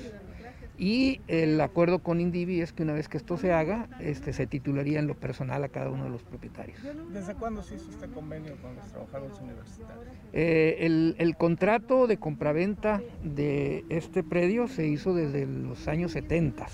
y 0.79 1.21
el 1.27 1.61
acuerdo 1.61 1.99
con 1.99 2.21
Indivi 2.21 2.61
es 2.61 2.73
que 2.73 2.85
una 2.85 2.93
vez 2.93 3.09
que 3.09 3.17
esto 3.17 3.37
se 3.37 3.53
haga, 3.53 3.89
este, 3.99 4.33
se 4.33 4.47
titularía 4.47 5.01
en 5.01 5.09
lo 5.09 5.17
personal 5.17 5.65
a 5.65 5.69
cada 5.69 5.91
uno 5.91 6.05
de 6.05 6.11
los 6.11 6.23
propietarios. 6.23 6.79
¿Desde 7.13 7.35
cuándo 7.35 7.61
se 7.61 7.75
hizo 7.75 7.91
este 7.91 8.07
convenio 8.07 8.55
con 8.63 8.77
los 8.77 8.87
trabajadores 8.87 9.37
universitarios? 9.41 10.07
Eh, 10.33 10.77
el, 10.79 11.17
el, 11.19 11.37
contrato 11.37 12.07
de 12.07 12.17
compraventa 12.17 13.03
de 13.25 13.85
este 13.89 14.23
predio 14.23 14.69
se 14.69 14.87
hizo 14.87 15.13
desde 15.13 15.45
los 15.45 15.89
años 15.89 16.13
70 16.13 16.69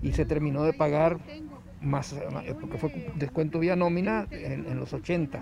y 0.00 0.12
se 0.12 0.24
terminó 0.24 0.64
de 0.64 0.72
pagar 0.72 1.18
más, 1.82 2.14
porque 2.60 2.78
fue 2.78 3.12
descuento 3.16 3.58
vía 3.58 3.76
nómina 3.76 4.26
en, 4.30 4.78
los 4.78 4.92
80 4.92 5.40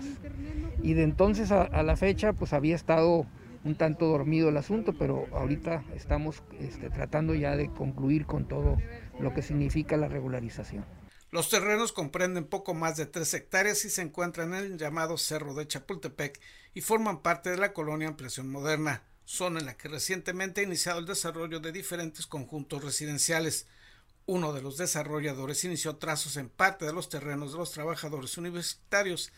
y 0.83 0.93
de 0.93 1.03
entonces 1.03 1.51
a, 1.51 1.63
a 1.63 1.83
la 1.83 1.95
fecha 1.95 2.33
pues 2.33 2.53
había 2.53 2.75
estado 2.75 3.25
un 3.63 3.75
tanto 3.75 4.07
dormido 4.07 4.49
el 4.49 4.57
asunto, 4.57 4.93
pero 4.93 5.27
ahorita 5.33 5.83
estamos 5.95 6.41
este, 6.59 6.89
tratando 6.89 7.35
ya 7.35 7.55
de 7.55 7.69
concluir 7.69 8.25
con 8.25 8.47
todo 8.47 8.77
lo 9.19 9.33
que 9.33 9.41
significa 9.41 9.97
la 9.97 10.07
regularización. 10.07 10.85
Los 11.29 11.49
terrenos 11.49 11.93
comprenden 11.93 12.45
poco 12.45 12.73
más 12.73 12.97
de 12.97 13.05
tres 13.05 13.33
hectáreas 13.33 13.85
y 13.85 13.89
se 13.89 14.01
encuentran 14.01 14.53
en 14.53 14.65
el 14.65 14.77
llamado 14.77 15.17
Cerro 15.17 15.53
de 15.53 15.67
Chapultepec 15.67 16.39
y 16.73 16.81
forman 16.81 17.21
parte 17.21 17.51
de 17.51 17.57
la 17.57 17.71
colonia 17.71 18.09
Ampliación 18.09 18.49
Moderna, 18.51 19.03
zona 19.23 19.59
en 19.59 19.65
la 19.67 19.77
que 19.77 19.87
recientemente 19.87 20.61
ha 20.61 20.65
iniciado 20.65 20.99
el 20.99 21.05
desarrollo 21.05 21.59
de 21.61 21.71
diferentes 21.71 22.27
conjuntos 22.27 22.83
residenciales. 22.83 23.67
Uno 24.25 24.51
de 24.51 24.61
los 24.61 24.77
desarrolladores 24.77 25.63
inició 25.63 25.95
trazos 25.95 26.35
en 26.35 26.49
parte 26.49 26.85
de 26.85 26.93
los 26.93 27.07
terrenos 27.07 27.53
de 27.53 27.59
los 27.59 27.71
trabajadores 27.71 28.37
universitarios, 28.37 29.31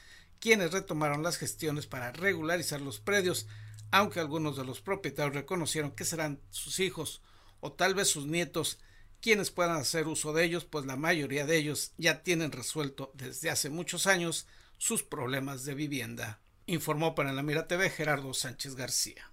quienes 0.44 0.74
retomaron 0.74 1.24
las 1.24 1.38
gestiones 1.38 1.88
para 1.88 2.12
regularizar 2.12 2.82
los 2.82 3.00
predios 3.00 3.48
aunque 3.92 4.20
algunos 4.20 4.58
de 4.58 4.66
los 4.66 4.82
propietarios 4.82 5.34
reconocieron 5.36 5.92
que 5.92 6.04
serán 6.04 6.42
sus 6.50 6.82
hijos 6.82 7.22
o 7.62 7.72
tal 7.72 7.96
vez 7.96 8.10
sus 8.10 8.26
nietos 8.26 8.80
quienes 9.22 9.52
puedan 9.52 9.78
hacer 9.78 10.10
uso 10.10 10.34
de 10.34 10.44
ellos, 10.44 10.66
pues 10.66 10.86
la 10.86 10.98
mayoría 10.98 11.46
de 11.46 11.56
ellos 11.56 11.94
ya 11.98 12.24
tienen 12.24 12.52
resuelto 12.52 13.12
desde 13.14 13.52
hace 13.52 13.70
muchos 13.70 14.06
años 14.06 14.48
sus 14.78 15.02
problemas 15.02 15.64
de 15.64 15.76
vivienda. 15.76 16.42
Informó 16.66 17.16
para 17.16 17.32
la 17.32 17.42
Mira 17.42 17.68
TV 17.68 17.90
Gerardo 17.90 18.34
Sánchez 18.34 18.76
García. 18.76 19.32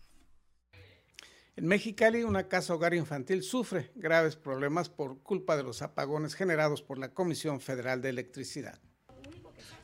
En 1.56 1.66
Mexicali, 1.66 2.22
una 2.22 2.46
casa 2.46 2.72
hogar 2.74 2.94
infantil 2.94 3.42
sufre 3.42 3.90
graves 3.96 4.36
problemas 4.36 4.88
por 4.88 5.24
culpa 5.24 5.56
de 5.56 5.64
los 5.64 5.82
apagones 5.82 6.36
generados 6.36 6.82
por 6.82 6.98
la 6.98 7.14
Comisión 7.14 7.60
Federal 7.60 8.00
de 8.00 8.10
Electricidad. 8.10 8.78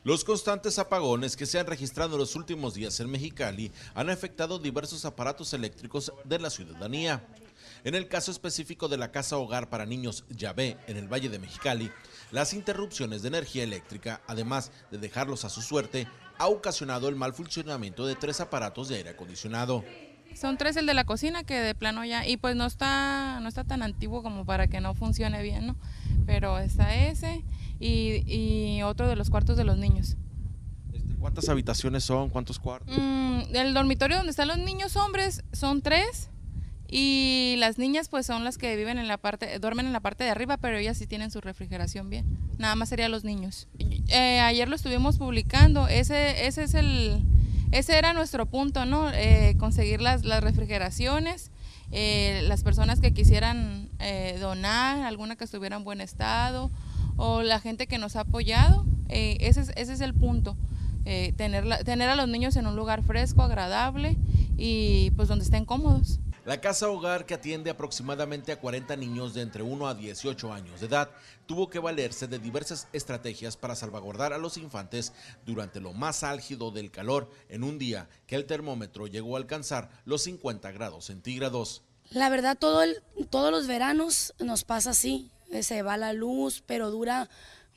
Los 0.07 0.23
constantes 0.23 0.79
apagones 0.79 1.35
que 1.35 1.45
se 1.45 1.59
han 1.59 1.67
registrado 1.67 2.13
en 2.13 2.19
los 2.19 2.37
últimos 2.37 2.73
días 2.73 2.97
en 3.01 3.09
Mexicali 3.09 3.73
han 3.93 4.09
afectado 4.09 4.57
diversos 4.57 5.03
aparatos 5.03 5.51
eléctricos 5.53 6.13
de 6.23 6.39
la 6.39 6.49
ciudadanía. 6.49 7.27
En 7.83 7.93
el 7.93 8.07
caso 8.07 8.31
específico 8.31 8.87
de 8.87 8.95
la 8.95 9.11
Casa 9.11 9.35
Hogar 9.35 9.69
para 9.69 9.85
Niños 9.85 10.23
Yabé 10.29 10.77
en 10.87 10.95
el 10.95 11.11
Valle 11.11 11.27
de 11.27 11.39
Mexicali, 11.39 11.91
las 12.31 12.53
interrupciones 12.53 13.21
de 13.21 13.27
energía 13.27 13.65
eléctrica, 13.65 14.21
además 14.27 14.71
de 14.91 14.97
dejarlos 14.97 15.43
a 15.43 15.49
su 15.49 15.61
suerte, 15.61 16.07
ha 16.37 16.47
ocasionado 16.47 17.09
el 17.09 17.17
mal 17.17 17.33
funcionamiento 17.33 18.05
de 18.05 18.15
tres 18.15 18.39
aparatos 18.39 18.87
de 18.87 18.95
aire 18.95 19.09
acondicionado. 19.09 19.83
Son 20.39 20.57
tres 20.57 20.77
el 20.77 20.85
de 20.85 20.93
la 20.93 21.03
cocina 21.03 21.43
que 21.43 21.59
de 21.59 21.75
plano 21.75 22.05
ya, 22.05 22.25
y 22.25 22.37
pues 22.37 22.55
no 22.55 22.65
está, 22.65 23.41
no 23.41 23.49
está 23.49 23.65
tan 23.65 23.81
antiguo 23.81 24.23
como 24.23 24.45
para 24.45 24.67
que 24.67 24.79
no 24.79 24.93
funcione 24.93 25.43
bien, 25.43 25.67
¿no? 25.67 25.75
Pero 26.25 26.59
está 26.59 26.95
ese, 26.95 27.43
y, 27.79 28.81
otro 28.83 29.07
de 29.07 29.15
los 29.15 29.29
cuartos 29.29 29.57
de 29.57 29.63
los 29.63 29.77
niños. 29.77 30.15
Este, 30.93 31.15
¿Cuántas 31.19 31.49
habitaciones 31.49 32.03
son? 32.03 32.29
¿Cuántos 32.29 32.59
cuartos? 32.59 32.95
Mm, 32.97 33.55
el 33.55 33.73
dormitorio 33.73 34.17
donde 34.17 34.31
están 34.31 34.47
los 34.47 34.57
niños 34.57 34.95
hombres 34.95 35.43
son 35.51 35.81
tres 35.81 36.29
y 36.89 37.55
las 37.57 37.77
niñas 37.77 38.07
pues 38.07 38.25
son 38.25 38.43
las 38.43 38.57
que 38.57 38.75
viven 38.77 38.97
en 38.97 39.07
la 39.07 39.17
parte, 39.17 39.59
duermen 39.59 39.87
en 39.87 39.93
la 39.93 39.99
parte 39.99 40.23
de 40.23 40.29
arriba, 40.29 40.57
pero 40.57 40.77
ellas 40.77 40.97
sí 40.97 41.05
tienen 41.05 41.31
su 41.31 41.41
refrigeración 41.41 42.09
bien. 42.09 42.25
Nada 42.57 42.75
más 42.75 42.89
serían 42.89 43.11
los 43.11 43.23
niños. 43.23 43.67
Eh, 43.79 44.39
ayer 44.39 44.69
lo 44.69 44.75
estuvimos 44.75 45.17
publicando, 45.17 45.87
ese, 45.87 46.47
ese 46.47 46.63
es 46.63 46.73
el, 46.75 47.23
ese 47.71 47.97
era 47.97 48.13
nuestro 48.13 48.45
punto, 48.45 48.85
¿no? 48.85 49.11
Eh, 49.11 49.55
conseguir 49.59 50.01
las, 50.01 50.23
las 50.23 50.43
refrigeraciones. 50.43 51.51
Eh, 51.91 52.41
las 52.43 52.63
personas 52.63 52.99
que 52.99 53.13
quisieran 53.13 53.89
donar, 54.41 55.05
alguna 55.05 55.37
que 55.37 55.45
estuviera 55.45 55.77
en 55.77 55.85
buen 55.85 56.01
estado, 56.01 56.69
o 57.17 57.41
la 57.41 57.59
gente 57.59 57.87
que 57.87 57.97
nos 57.97 58.15
ha 58.15 58.21
apoyado. 58.21 58.85
Eh, 59.09 59.37
ese, 59.41 59.61
es, 59.61 59.71
ese 59.75 59.93
es 59.93 60.01
el 60.01 60.13
punto. 60.13 60.55
Eh, 61.05 61.33
tener, 61.37 61.83
tener 61.83 62.09
a 62.09 62.15
los 62.15 62.27
niños 62.27 62.55
en 62.55 62.67
un 62.67 62.75
lugar 62.75 63.03
fresco, 63.03 63.41
agradable 63.41 64.17
y 64.57 65.11
pues 65.11 65.27
donde 65.27 65.45
estén 65.45 65.65
cómodos. 65.65 66.19
La 66.47 66.61
casa 66.61 66.89
hogar 66.89 67.25
que 67.25 67.33
atiende 67.33 67.69
aproximadamente 67.69 68.53
a 68.53 68.59
40 68.59 68.95
niños 68.95 69.33
de 69.33 69.41
entre 69.41 69.63
1 69.63 69.85
a 69.85 69.93
18 69.93 70.53
años 70.53 70.79
de 70.79 70.87
edad 70.87 71.09
tuvo 71.45 71.69
que 71.69 71.77
valerse 71.77 72.27
de 72.27 72.39
diversas 72.39 72.87
estrategias 72.93 73.57
para 73.57 73.75
salvaguardar 73.75 74.31
a 74.31 74.37
los 74.37 74.55
infantes 74.55 75.11
durante 75.45 75.81
lo 75.81 75.91
más 75.91 76.23
álgido 76.23 76.71
del 76.71 76.89
calor 76.89 77.29
en 77.49 77.65
un 77.65 77.77
día 77.77 78.07
que 78.27 78.35
el 78.35 78.45
termómetro 78.45 79.07
llegó 79.07 79.35
a 79.35 79.39
alcanzar 79.39 79.89
los 80.05 80.23
50 80.23 80.71
grados 80.71 81.03
centígrados. 81.03 81.83
La 82.11 82.29
verdad, 82.29 82.57
todo 82.57 82.81
el, 82.81 83.03
todos 83.29 83.51
los 83.51 83.67
veranos 83.67 84.33
nos 84.39 84.63
pasa 84.63 84.91
así. 84.91 85.29
Eh, 85.51 85.63
se 85.63 85.81
va 85.81 85.97
la 85.97 86.13
luz, 86.13 86.63
pero 86.65 86.91
dura 86.91 87.29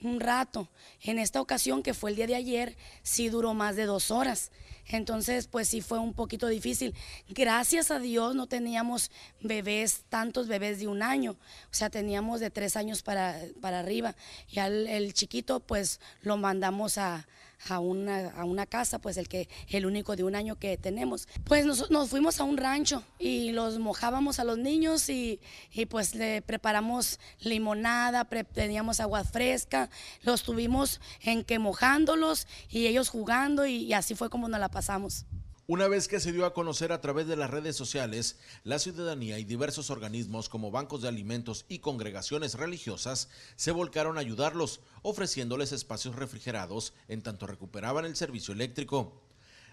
un 0.03 0.21
rato. 0.21 0.69
En 1.03 1.19
esta 1.19 1.41
ocasión, 1.41 1.83
que 1.83 1.95
fue 1.95 2.11
el 2.11 2.17
día 2.17 2.27
de 2.27 2.35
ayer, 2.35 2.77
sí 3.03 3.29
duró 3.29 3.55
más 3.55 3.77
de 3.77 3.87
dos 3.87 4.11
horas. 4.11 4.51
Entonces, 4.89 5.47
pues 5.47 5.69
sí 5.69 5.83
fue 5.83 5.99
un 5.99 6.15
poquito 6.15 6.49
difícil. 6.49 6.95
Gracias 7.29 7.91
a 7.91 8.01
Dios 8.01 8.35
no 8.35 8.47
teníamos 8.47 9.11
bebés, 9.41 10.05
tantos 10.09 10.49
bebés 10.49 10.81
de 10.81 10.89
un 10.89 11.03
año. 11.03 11.33
O 11.33 11.75
sea, 11.75 11.91
teníamos 11.91 12.41
de 12.41 12.51
tres 12.51 12.77
años 12.77 13.03
para, 13.03 13.39
para 13.61 13.81
arriba. 13.81 14.17
Y 14.49 14.59
al 14.59 14.89
el 14.89 15.15
chiquito, 15.15 15.61
pues 15.61 16.01
lo 16.23 16.37
mandamos 16.37 16.99
a, 16.99 17.29
a 17.69 17.79
una, 17.79 18.31
a 18.31 18.45
una 18.45 18.67
casa, 18.67 18.99
pues 18.99 19.17
el 19.17 19.29
que 19.29 19.49
el 19.69 19.87
único 19.87 20.17
de 20.17 20.25
un 20.25 20.35
año 20.35 20.57
que 20.57 20.77
tenemos. 20.77 21.29
Pues 21.45 21.67
nos, 21.67 21.91
nos 21.91 22.11
fuimos 22.11 22.41
a 22.41 22.45
un 22.45 22.57
rancho 22.57 23.03
y 23.19 23.53
los 23.53 23.79
mojábamos 23.79 24.39
a 24.39 24.45
los 24.45 24.59
niños 24.59 25.09
y, 25.09 25.41
y 25.73 25.87
pues 25.87 26.15
le 26.15 26.43
preparamos 26.43 27.19
limonada, 27.41 28.25
teníamos 28.53 29.01
agua 29.01 29.25
fresca, 29.25 29.91
los 30.23 30.43
tuvimos 30.43 31.01
en 31.23 31.45
que 31.45 31.59
mojándolos 31.59 32.47
y 32.71 32.87
ellos 32.87 33.09
jugando 33.09 33.67
y, 33.67 33.77
y 33.85 33.93
así 33.93 34.15
fue 34.15 34.31
como 34.31 34.49
nos 34.49 34.61
la 34.61 34.69
pasamos. 34.69 35.27
Una 35.73 35.87
vez 35.87 36.09
que 36.09 36.19
se 36.19 36.33
dio 36.33 36.47
a 36.47 36.53
conocer 36.53 36.91
a 36.91 37.01
través 37.01 37.29
de 37.29 37.37
las 37.37 37.49
redes 37.49 37.77
sociales, 37.77 38.41
la 38.65 38.81
ciudadanía 38.81 39.39
y 39.39 39.45
diversos 39.45 39.91
organismos 39.91 40.49
como 40.49 40.73
bancos 40.73 41.01
de 41.01 41.07
alimentos 41.07 41.65
y 41.69 41.79
congregaciones 41.79 42.55
religiosas 42.55 43.29
se 43.55 43.71
volcaron 43.71 44.19
a 44.19 44.21
ayudarlos, 44.21 44.81
ofreciéndoles 45.03 45.71
espacios 45.71 46.17
refrigerados 46.17 46.93
en 47.07 47.23
tanto 47.23 47.47
recuperaban 47.47 48.05
el 48.05 48.17
servicio 48.17 48.53
eléctrico. 48.53 49.23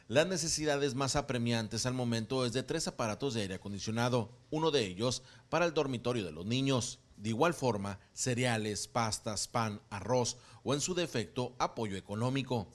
Las 0.07 0.27
necesidades 0.27 0.93
más 0.93 1.15
apremiantes 1.15 1.87
al 1.87 1.95
momento 1.95 2.45
es 2.45 2.53
de 2.53 2.61
tres 2.61 2.87
aparatos 2.87 3.33
de 3.33 3.41
aire 3.41 3.55
acondicionado, 3.55 4.29
uno 4.51 4.69
de 4.69 4.85
ellos 4.85 5.23
para 5.49 5.65
el 5.65 5.73
dormitorio 5.73 6.23
de 6.23 6.31
los 6.31 6.45
niños. 6.45 6.99
De 7.15 7.29
igual 7.29 7.55
forma, 7.55 7.97
cereales, 8.13 8.87
pastas, 8.87 9.47
pan, 9.47 9.81
arroz 9.89 10.37
o 10.61 10.75
en 10.75 10.81
su 10.81 10.93
defecto 10.93 11.55
apoyo 11.57 11.97
económico. 11.97 12.67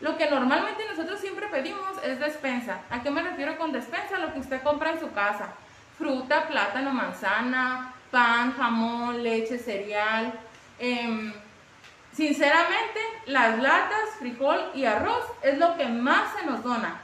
Lo 0.00 0.16
que 0.16 0.30
normalmente 0.30 0.84
nosotros 0.88 1.20
pedimos 1.50 2.02
es 2.04 2.18
despensa. 2.18 2.80
¿A 2.90 3.02
qué 3.02 3.10
me 3.10 3.22
refiero 3.22 3.56
con 3.58 3.72
despensa? 3.72 4.18
Lo 4.18 4.32
que 4.32 4.40
usted 4.40 4.62
compra 4.62 4.92
en 4.92 5.00
su 5.00 5.12
casa. 5.12 5.48
Fruta, 5.96 6.46
plátano, 6.46 6.92
manzana, 6.92 7.92
pan, 8.10 8.54
jamón, 8.56 9.22
leche, 9.22 9.58
cereal. 9.58 10.32
Em, 10.78 11.32
sinceramente, 12.12 13.00
las 13.26 13.58
latas, 13.58 14.10
frijol 14.18 14.70
y 14.74 14.84
arroz 14.84 15.24
es 15.42 15.58
lo 15.58 15.76
que 15.76 15.86
más 15.86 16.32
se 16.38 16.46
nos 16.46 16.62
dona. 16.62 17.00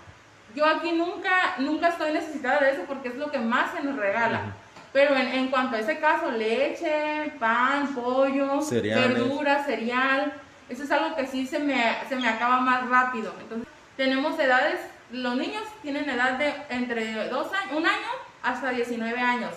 Yo 0.54 0.64
aquí 0.66 0.92
nunca, 0.92 1.56
nunca 1.58 1.88
estoy 1.88 2.12
necesitada 2.12 2.60
de 2.60 2.72
eso 2.72 2.82
porque 2.86 3.08
es 3.08 3.16
lo 3.16 3.30
que 3.30 3.38
más 3.38 3.72
se 3.72 3.82
nos 3.82 3.96
regala. 3.96 4.54
Pero 4.92 5.16
en, 5.16 5.48
cuanto 5.48 5.74
a 5.74 5.80
ese 5.80 5.98
caso, 5.98 6.30
leche, 6.30 7.32
pan, 7.40 7.92
pollo, 7.96 8.60
verdura, 8.70 9.64
cereal, 9.64 10.32
eso 10.68 10.84
es 10.84 10.90
algo 10.92 11.16
que 11.16 11.26
sí 11.26 11.48
se 11.48 11.58
me, 11.58 11.96
se 12.08 12.14
me 12.14 12.28
acaba 12.28 12.60
más 12.60 12.88
rápido. 12.88 13.34
Entonces, 13.40 13.66
tenemos 13.96 14.38
edades 14.38 14.80
los 15.10 15.36
niños 15.36 15.62
tienen 15.82 16.08
edad 16.08 16.38
de 16.38 16.54
entre 16.70 17.28
dos 17.28 17.52
años, 17.52 17.76
un 17.76 17.86
año 17.86 18.08
hasta 18.42 18.70
19 18.70 19.18
años, 19.18 19.52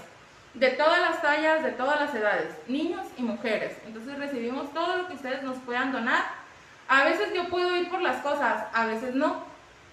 de 0.53 0.69
todas 0.71 0.99
las 0.99 1.21
tallas, 1.21 1.63
de 1.63 1.71
todas 1.71 1.99
las 1.99 2.13
edades, 2.13 2.55
niños 2.67 3.05
y 3.17 3.23
mujeres. 3.23 3.77
Entonces 3.85 4.17
recibimos 4.17 4.73
todo 4.73 4.97
lo 4.97 5.07
que 5.07 5.13
ustedes 5.13 5.43
nos 5.43 5.57
puedan 5.59 5.91
donar. 5.91 6.25
A 6.87 7.03
veces 7.05 7.29
yo 7.35 7.49
puedo 7.49 7.75
ir 7.75 7.89
por 7.89 8.01
las 8.01 8.21
cosas, 8.21 8.65
a 8.73 8.85
veces 8.85 9.15
no. 9.15 9.43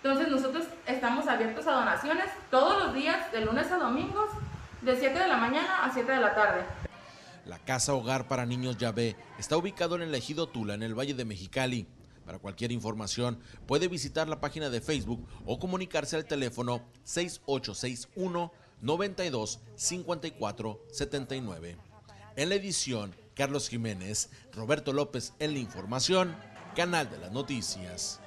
Entonces 0.03 0.29
nosotros 0.29 0.67
estamos 0.87 1.27
abiertos 1.29 1.67
a 1.67 1.73
donaciones 1.73 2.27
todos 2.51 2.85
los 2.85 2.95
días, 2.95 3.33
de 3.33 3.41
lunes 3.41 3.71
a 3.73 3.79
domingos, 3.79 4.29
de 4.83 4.97
7 4.97 5.19
de 5.19 5.29
la 5.29 5.37
mañana 5.37 5.85
a 5.85 5.93
7 5.93 6.11
de 6.13 6.21
la 6.21 6.35
tarde. 6.35 6.63
La 7.47 7.59
Casa 7.59 7.95
Hogar 7.95 8.27
para 8.29 8.47
Niños 8.47 8.77
Yahvé 8.77 9.17
está 9.39 9.57
ubicado 9.57 9.97
en 9.97 10.03
el 10.03 10.15
ejido 10.15 10.47
Tula, 10.47 10.75
en 10.75 10.83
el 10.83 10.99
Valle 10.99 11.15
de 11.15 11.25
Mexicali. 11.25 11.87
Para 12.25 12.39
cualquier 12.39 12.73
información 12.73 13.39
puede 13.67 13.89
visitar 13.89 14.29
la 14.29 14.41
página 14.41 14.71
de 14.71 14.81
Facebook 14.81 15.27
o 15.45 15.59
comunicarse 15.59 16.17
al 16.17 16.25
teléfono 16.25 16.83
6861 17.05 18.53
92 18.81 19.61
54 19.75 20.81
79. 20.91 21.77
En 22.37 22.49
la 22.49 22.55
edición, 22.55 23.15
Carlos 23.35 23.69
Jiménez, 23.69 24.31
Roberto 24.53 24.93
López 24.93 25.35
en 25.39 25.55
la 25.55 25.59
información, 25.59 26.37
Canal 26.75 27.11
de 27.11 27.19
las 27.19 27.33
Noticias. 27.33 28.21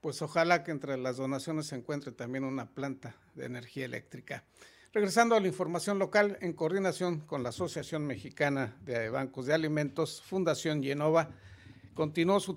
Pues 0.00 0.20
ojalá 0.22 0.62
que 0.64 0.70
entre 0.70 0.98
las 0.98 1.16
donaciones 1.16 1.66
se 1.66 1.76
encuentre 1.76 2.12
también 2.12 2.44
una 2.44 2.70
planta 2.70 3.16
de 3.34 3.46
energía 3.46 3.86
eléctrica. 3.86 4.44
Regresando 4.92 5.34
a 5.34 5.40
la 5.40 5.48
información 5.48 5.98
local, 5.98 6.38
en 6.40 6.52
coordinación 6.52 7.20
con 7.20 7.42
la 7.42 7.48
Asociación 7.48 8.06
Mexicana 8.06 8.76
de 8.82 9.08
Bancos 9.08 9.46
de 9.46 9.54
Alimentos, 9.54 10.22
Fundación 10.22 10.82
Yenova, 10.82 11.30
continuó 11.94 12.40
su, 12.40 12.56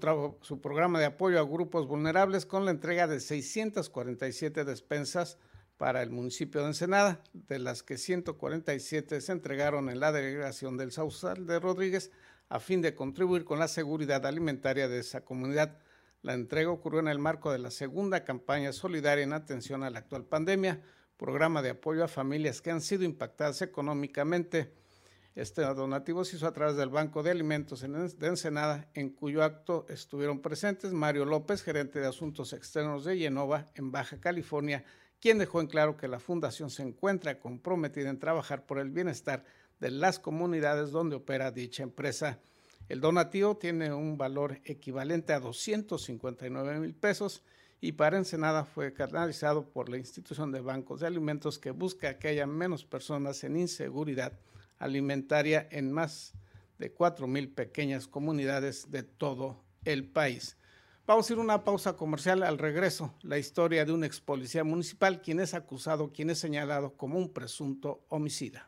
programa 0.62 1.00
de 1.00 1.06
apoyo 1.06 1.40
a 1.40 1.44
grupos 1.44 1.88
vulnerables 1.88 2.46
con 2.46 2.66
la 2.66 2.72
entrega 2.72 3.08
de 3.08 3.20
647 3.20 4.66
despensas 4.66 5.38
para 5.78 6.02
el 6.02 6.10
municipio 6.10 6.62
de 6.62 6.68
Ensenada, 6.68 7.22
de 7.34 7.60
las 7.60 7.84
que 7.84 7.98
147 7.98 9.22
se 9.22 9.32
entregaron 9.32 9.90
en 9.90 10.00
la 10.00 10.12
delegación 10.12 10.76
del 10.76 10.92
Sausal 10.92 11.46
de 11.46 11.60
Rodríguez 11.60 12.12
a 12.50 12.60
fin 12.60 12.82
de 12.82 12.96
contribuir 12.96 13.46
con 13.46 13.60
la 13.60 13.68
seguridad 13.68 14.26
alimentaria 14.26 14.88
de 14.88 15.00
esa 15.00 15.22
comunidad. 15.24 15.78
La 16.24 16.34
entrega 16.34 16.72
ocurrió 16.72 17.00
en 17.00 17.08
el 17.08 17.20
marco 17.20 17.52
de 17.52 17.60
la 17.60 17.70
segunda 17.70 18.24
campaña 18.24 18.74
solidaria 18.74 19.24
en 19.24 19.34
atención 19.34 19.84
a 19.84 19.92
la 19.92 20.00
actual 20.00 20.26
pandemia, 20.26 20.82
programa 21.16 21.62
de 21.62 21.72
apoyo 21.72 22.04
a 22.04 22.08
familias 22.08 22.62
que 22.62 22.72
han 22.72 22.82
sido 22.82 23.04
impactadas 23.04 23.62
económicamente. 23.62 24.74
Este 25.38 25.62
donativo 25.62 26.26
se 26.26 26.36
hizo 26.36 26.48
a 26.48 26.52
través 26.52 26.78
del 26.78 26.90
Banco 26.90 27.22
de 27.22 27.30
Alimentos 27.30 27.82
de 27.82 28.28
Ensenada, 28.28 28.90
en 28.96 29.12
cuyo 29.12 29.44
acto 29.44 29.86
estuvieron 29.88 30.40
presentes 30.40 30.94
Mario 30.94 31.26
López, 31.26 31.62
gerente 31.62 32.00
de 32.00 32.08
Asuntos 32.08 32.54
Externos 32.54 33.06
de 33.06 33.20
Yenova, 33.20 33.68
en 33.76 33.92
Baja 33.92 34.20
California, 34.20 34.84
quien 35.22 35.38
dejó 35.38 35.62
en 35.62 35.68
claro 35.68 35.96
que 35.96 36.08
la 36.08 36.20
fundación 36.20 36.72
se 36.72 36.82
encuentra 36.82 37.38
comprometida 37.38 38.10
en 38.10 38.18
trabajar 38.18 38.66
por 38.66 38.80
el 38.80 38.90
bienestar 38.90 39.46
de 39.80 39.92
las 39.92 40.18
comunidades 40.18 40.90
donde 40.90 41.18
opera 41.18 41.52
dicha 41.52 41.84
empresa. 41.84 42.40
El 42.90 43.00
donativo 43.00 43.58
tiene 43.58 43.94
un 43.94 44.18
valor 44.18 44.60
equivalente 44.66 45.34
a 45.34 45.40
259 45.40 46.80
mil 46.80 46.96
pesos 46.96 47.44
y 47.80 47.92
para 47.92 48.18
Ensenada 48.18 48.66
fue 48.66 48.92
canalizado 48.92 49.70
por 49.70 49.88
la 49.88 49.98
institución 50.00 50.52
de 50.52 50.62
bancos 50.62 51.02
de 51.02 51.06
alimentos 51.06 51.60
que 51.60 51.70
busca 51.70 52.18
que 52.18 52.30
haya 52.30 52.48
menos 52.48 52.86
personas 52.86 53.44
en 53.44 53.56
inseguridad 53.56 54.34
alimentaria 54.80 55.68
en 55.72 55.92
más 55.92 56.34
de 56.78 56.92
4 56.92 57.28
mil 57.28 57.50
pequeñas 57.50 58.08
comunidades 58.08 58.92
de 58.92 59.04
todo 59.04 59.64
el 59.86 60.06
país. 60.06 60.58
Vamos 61.06 61.30
a 61.30 61.34
ir 61.34 61.40
a 61.40 61.42
una 61.42 61.64
pausa 61.64 61.94
comercial 61.94 62.44
al 62.44 62.58
regreso. 62.58 63.14
La 63.22 63.38
historia 63.38 63.86
de 63.86 63.94
un 63.94 64.04
ex 64.04 64.20
policía 64.20 64.66
municipal 64.66 65.22
quien 65.22 65.40
es 65.40 65.54
acusado, 65.54 66.12
quien 66.12 66.30
es 66.30 66.40
señalado 66.40 66.98
como 66.98 67.18
un 67.18 67.32
presunto 67.32 68.04
homicida. 68.10 68.68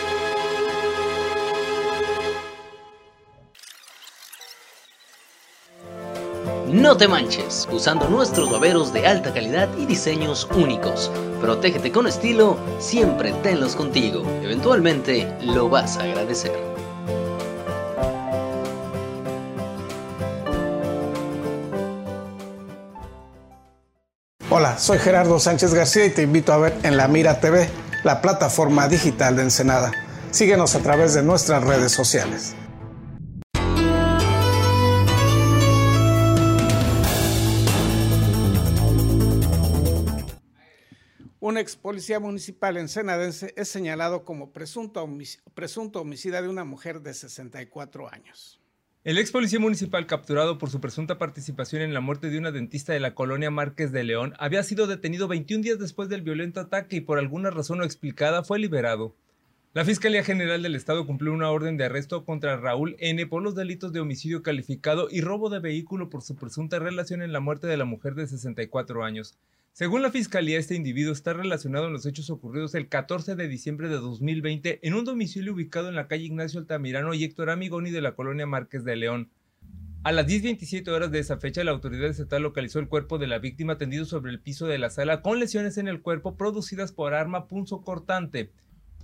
No 6.71 6.95
te 6.95 7.05
manches, 7.05 7.67
usando 7.69 8.07
nuestros 8.07 8.49
baberos 8.49 8.93
de 8.93 9.05
alta 9.05 9.33
calidad 9.33 9.67
y 9.77 9.85
diseños 9.85 10.47
únicos. 10.55 11.11
Protégete 11.41 11.91
con 11.91 12.07
estilo, 12.07 12.57
siempre 12.79 13.33
tenlos 13.43 13.75
contigo. 13.75 14.23
Eventualmente 14.41 15.27
lo 15.41 15.67
vas 15.67 15.97
a 15.97 16.03
agradecer. 16.03 16.53
Hola, 24.49 24.77
soy 24.77 24.97
Gerardo 24.99 25.41
Sánchez 25.41 25.73
García 25.73 26.05
y 26.05 26.11
te 26.11 26.21
invito 26.21 26.53
a 26.53 26.57
ver 26.57 26.77
en 26.83 26.95
La 26.95 27.09
Mira 27.09 27.41
TV, 27.41 27.69
la 28.05 28.21
plataforma 28.21 28.87
digital 28.87 29.35
de 29.35 29.41
Ensenada. 29.41 29.91
Síguenos 30.31 30.75
a 30.75 30.79
través 30.79 31.13
de 31.15 31.21
nuestras 31.21 31.65
redes 31.65 31.91
sociales. 31.91 32.55
Ex 41.61 41.75
policía 41.75 42.19
municipal 42.19 42.75
ensenadense 42.75 43.53
es 43.55 43.69
señalado 43.69 44.25
como 44.25 44.51
presunto, 44.51 45.07
presunto 45.53 46.01
homicida 46.01 46.41
de 46.41 46.49
una 46.49 46.65
mujer 46.65 47.01
de 47.01 47.13
64 47.13 48.11
años. 48.11 48.59
El 49.03 49.17
ex 49.17 49.31
policía 49.31 49.59
municipal 49.59 50.07
capturado 50.07 50.57
por 50.57 50.69
su 50.69 50.81
presunta 50.81 51.17
participación 51.17 51.83
en 51.83 51.93
la 51.93 52.01
muerte 52.01 52.29
de 52.29 52.37
una 52.37 52.51
dentista 52.51 52.93
de 52.93 52.99
la 52.99 53.15
colonia 53.15 53.51
Márquez 53.51 53.91
de 53.91 54.03
León 54.03 54.33
había 54.39 54.63
sido 54.63 54.87
detenido 54.87 55.27
21 55.27 55.63
días 55.63 55.79
después 55.79 56.09
del 56.09 56.23
violento 56.23 56.59
ataque 56.59 56.97
y 56.97 57.01
por 57.01 57.19
alguna 57.19 57.51
razón 57.51 57.77
no 57.77 57.83
explicada 57.83 58.43
fue 58.43 58.59
liberado. 58.59 59.15
La 59.73 59.85
Fiscalía 59.85 60.23
General 60.23 60.61
del 60.61 60.75
Estado 60.75 61.05
cumplió 61.05 61.31
una 61.31 61.49
orden 61.49 61.77
de 61.77 61.85
arresto 61.85 62.25
contra 62.25 62.57
Raúl 62.57 62.95
N. 62.99 63.25
por 63.27 63.41
los 63.41 63.55
delitos 63.55 63.93
de 63.93 64.01
homicidio 64.01 64.43
calificado 64.43 65.07
y 65.09 65.21
robo 65.21 65.49
de 65.49 65.59
vehículo 65.59 66.09
por 66.09 66.23
su 66.23 66.35
presunta 66.35 66.77
relación 66.79 67.21
en 67.21 67.31
la 67.31 67.39
muerte 67.39 67.67
de 67.67 67.77
la 67.77 67.85
mujer 67.85 68.15
de 68.15 68.27
64 68.27 69.03
años. 69.03 69.37
Según 69.73 70.01
la 70.01 70.11
Fiscalía, 70.11 70.59
este 70.59 70.75
individuo 70.75 71.13
está 71.13 71.31
relacionado 71.31 71.87
en 71.87 71.93
los 71.93 72.05
hechos 72.05 72.29
ocurridos 72.29 72.75
el 72.75 72.89
14 72.89 73.35
de 73.35 73.47
diciembre 73.47 73.87
de 73.87 73.95
2020 73.95 74.85
en 74.85 74.93
un 74.93 75.05
domicilio 75.05 75.53
ubicado 75.53 75.87
en 75.87 75.95
la 75.95 76.09
calle 76.09 76.25
Ignacio 76.25 76.59
Altamirano 76.59 77.13
y 77.13 77.23
Héctor 77.23 77.49
Amigoni 77.49 77.89
de 77.89 78.01
la 78.01 78.13
colonia 78.13 78.45
Márquez 78.45 78.83
de 78.83 78.97
León. 78.97 79.31
A 80.03 80.11
las 80.11 80.27
10.27 80.27 80.89
horas 80.89 81.09
de 81.11 81.19
esa 81.19 81.37
fecha, 81.37 81.63
la 81.63 81.71
autoridad 81.71 82.09
estatal 82.09 82.43
localizó 82.43 82.79
el 82.79 82.89
cuerpo 82.89 83.17
de 83.17 83.27
la 83.27 83.39
víctima 83.39 83.77
tendido 83.77 84.03
sobre 84.03 84.31
el 84.31 84.41
piso 84.41 84.67
de 84.67 84.77
la 84.77 84.89
sala 84.89 85.21
con 85.21 85.39
lesiones 85.39 85.77
en 85.77 85.87
el 85.87 86.01
cuerpo 86.01 86.35
producidas 86.35 86.91
por 86.91 87.13
arma 87.13 87.47
punzo 87.47 87.81
cortante. 87.81 88.51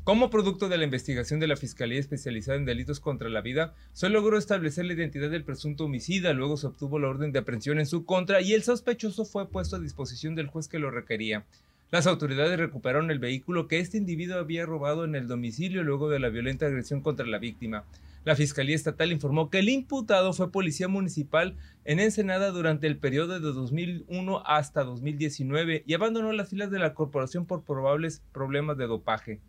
Como 0.08 0.30
producto 0.30 0.70
de 0.70 0.78
la 0.78 0.86
investigación 0.86 1.42
de 1.42 1.48
la 1.48 1.58
Fiscalía 1.58 2.00
Especializada 2.00 2.58
en 2.58 2.64
Delitos 2.64 3.02
contra 3.02 3.28
la 3.28 3.42
Vida, 3.42 3.74
se 3.92 4.08
logró 4.08 4.38
establecer 4.38 4.86
la 4.86 4.94
identidad 4.94 5.30
del 5.30 5.44
presunto 5.44 5.84
homicida, 5.84 6.32
luego 6.32 6.56
se 6.56 6.68
obtuvo 6.68 6.98
la 6.98 7.10
orden 7.10 7.34
de 7.34 7.40
aprehensión 7.40 7.78
en 7.78 7.88
su 7.88 8.06
contra 8.06 8.40
y 8.40 8.54
el 8.54 8.64
sospechoso 8.64 9.26
fue 9.26 9.50
puesto 9.50 9.76
a 9.76 9.80
disposición 9.80 10.34
del 10.34 10.48
juez 10.48 10.70
que 10.70 10.80
lo 10.80 10.92
requería. 10.92 11.44
Las 11.92 12.08
autoridades 12.08 12.58
recuperaron 12.58 13.12
el 13.12 13.20
vehículo 13.20 13.68
que 13.68 13.80
este 13.80 13.98
individuo 13.98 14.38
había 14.40 14.66
robado 14.66 15.04
en 15.04 15.14
el 15.14 15.28
domicilio 15.28 15.84
luego 15.84 16.08
de 16.08 16.20
la 16.20 16.30
violenta 16.30 16.68
agresión 16.68 17.02
contra 17.02 17.28
la 17.28 17.38
víctima. 17.38 17.84
La 18.24 18.38
Fiscalía 18.38 18.78
Estatal 18.78 19.12
informó 19.12 19.50
que 19.50 19.60
el 19.60 19.68
imputado 19.68 20.32
fue 20.32 20.54
policía 20.54 20.88
municipal 20.88 21.58
en 21.84 22.00
Ensenada 22.00 22.52
durante 22.52 22.88
el 22.88 22.96
periodo 22.96 23.42
de 23.42 23.52
2001 23.52 24.42
hasta 24.46 24.86
2019 24.86 25.84
y 25.86 25.94
abandonó 25.94 26.32
las 26.32 26.48
filas 26.48 26.72
de 26.72 26.80
la 26.80 26.94
corporación 26.94 27.46
por 27.46 27.64
probables 27.64 28.22
problemas 28.32 28.78
de 28.78 28.88
dopaje. 28.88 29.42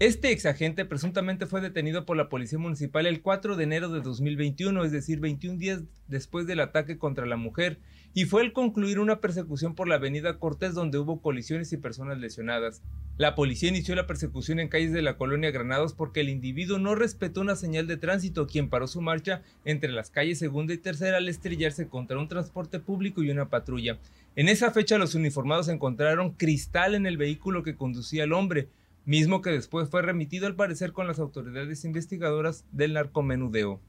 Este 0.00 0.30
exagente 0.30 0.84
presuntamente 0.84 1.46
fue 1.46 1.60
detenido 1.60 2.06
por 2.06 2.16
la 2.16 2.28
Policía 2.28 2.56
Municipal 2.56 3.04
el 3.04 3.20
4 3.20 3.56
de 3.56 3.64
enero 3.64 3.88
de 3.88 4.00
2021, 4.00 4.84
es 4.84 4.92
decir, 4.92 5.18
21 5.18 5.58
días 5.58 5.82
después 6.06 6.46
del 6.46 6.60
ataque 6.60 6.98
contra 6.98 7.26
la 7.26 7.36
mujer, 7.36 7.80
y 8.14 8.24
fue 8.26 8.42
al 8.42 8.52
concluir 8.52 9.00
una 9.00 9.20
persecución 9.20 9.74
por 9.74 9.88
la 9.88 9.96
avenida 9.96 10.38
Cortés 10.38 10.74
donde 10.74 10.98
hubo 10.98 11.20
colisiones 11.20 11.72
y 11.72 11.78
personas 11.78 12.18
lesionadas. 12.18 12.80
La 13.16 13.34
policía 13.34 13.70
inició 13.70 13.96
la 13.96 14.06
persecución 14.06 14.60
en 14.60 14.68
calles 14.68 14.92
de 14.92 15.02
la 15.02 15.16
colonia 15.16 15.50
Granados 15.50 15.94
porque 15.94 16.20
el 16.20 16.28
individuo 16.28 16.78
no 16.78 16.94
respetó 16.94 17.40
una 17.40 17.56
señal 17.56 17.88
de 17.88 17.96
tránsito, 17.96 18.46
quien 18.46 18.68
paró 18.68 18.86
su 18.86 19.00
marcha 19.00 19.42
entre 19.64 19.90
las 19.90 20.10
calles 20.10 20.38
segunda 20.38 20.72
y 20.74 20.78
tercera 20.78 21.16
al 21.16 21.28
estrellarse 21.28 21.88
contra 21.88 22.20
un 22.20 22.28
transporte 22.28 22.78
público 22.78 23.24
y 23.24 23.30
una 23.32 23.48
patrulla. 23.48 23.98
En 24.36 24.48
esa 24.48 24.70
fecha 24.70 24.96
los 24.96 25.16
uniformados 25.16 25.66
encontraron 25.66 26.34
cristal 26.34 26.94
en 26.94 27.06
el 27.06 27.16
vehículo 27.16 27.64
que 27.64 27.74
conducía 27.74 28.22
al 28.22 28.32
hombre, 28.32 28.68
mismo 29.08 29.40
que 29.40 29.48
después 29.48 29.88
fue 29.88 30.02
remitido 30.02 30.46
al 30.46 30.54
parecer 30.54 30.92
con 30.92 31.06
las 31.06 31.18
autoridades 31.18 31.82
investigadoras 31.86 32.66
del 32.72 32.92
narcomenudeo. 32.92 33.80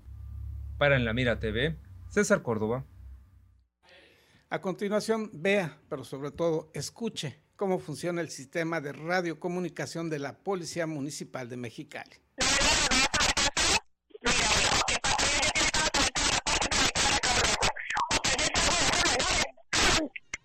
Para 0.77 0.95
En 0.95 1.03
la 1.03 1.11
Mira 1.11 1.41
TV, 1.41 1.75
César 2.07 2.41
Córdoba. 2.41 2.85
A 4.49 4.61
continuación, 4.61 5.29
vea, 5.33 5.77
pero 5.89 6.05
sobre 6.05 6.31
todo 6.31 6.71
escuche 6.73 7.37
cómo 7.57 7.79
funciona 7.79 8.21
el 8.21 8.29
sistema 8.29 8.79
de 8.79 8.93
radiocomunicación 8.93 10.09
de 10.09 10.19
la 10.19 10.37
Policía 10.37 10.87
Municipal 10.87 11.49
de 11.49 11.57
Mexicali. 11.57 12.15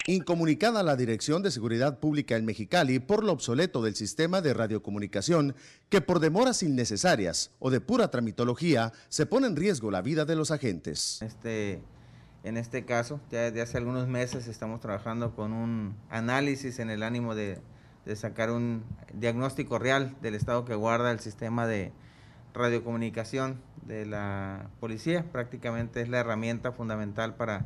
Incomunicada 0.06 0.82
la 0.82 0.96
Dirección 0.96 1.42
de 1.42 1.50
Seguridad 1.50 1.98
Pública 1.98 2.36
en 2.36 2.44
Mexicali 2.44 2.98
por 2.98 3.24
lo 3.24 3.32
obsoleto 3.32 3.80
del 3.80 3.94
sistema 3.94 4.42
de 4.42 4.52
radiocomunicación 4.52 5.54
que 5.88 6.02
por 6.02 6.20
demoras 6.20 6.62
innecesarias 6.62 7.52
o 7.58 7.70
de 7.70 7.80
pura 7.80 8.10
tramitología 8.10 8.92
se 9.08 9.24
pone 9.24 9.46
en 9.46 9.56
riesgo 9.56 9.90
la 9.90 10.02
vida 10.02 10.26
de 10.26 10.36
los 10.36 10.50
agentes. 10.50 11.22
Este, 11.22 11.80
en 12.42 12.58
este 12.58 12.84
caso, 12.84 13.18
ya 13.30 13.44
desde 13.44 13.62
hace 13.62 13.78
algunos 13.78 14.06
meses 14.06 14.46
estamos 14.46 14.80
trabajando 14.80 15.34
con 15.34 15.54
un 15.54 15.96
análisis 16.10 16.80
en 16.80 16.90
el 16.90 17.02
ánimo 17.02 17.34
de, 17.34 17.58
de 18.04 18.14
sacar 18.14 18.50
un 18.50 18.84
diagnóstico 19.14 19.78
real 19.78 20.14
del 20.20 20.34
estado 20.34 20.66
que 20.66 20.74
guarda 20.74 21.12
el 21.12 21.20
sistema 21.20 21.66
de 21.66 21.92
radiocomunicación 22.52 23.58
de 23.86 24.04
la 24.04 24.68
policía. 24.80 25.24
Prácticamente 25.32 26.02
es 26.02 26.10
la 26.10 26.18
herramienta 26.18 26.72
fundamental 26.72 27.36
para 27.36 27.64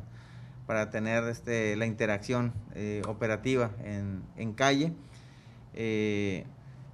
para 0.69 0.91
tener 0.91 1.23
este, 1.23 1.75
la 1.77 1.87
interacción 1.87 2.53
eh, 2.75 3.01
operativa 3.07 3.71
en, 3.83 4.21
en 4.37 4.53
calle. 4.53 4.93
Eh, 5.73 6.45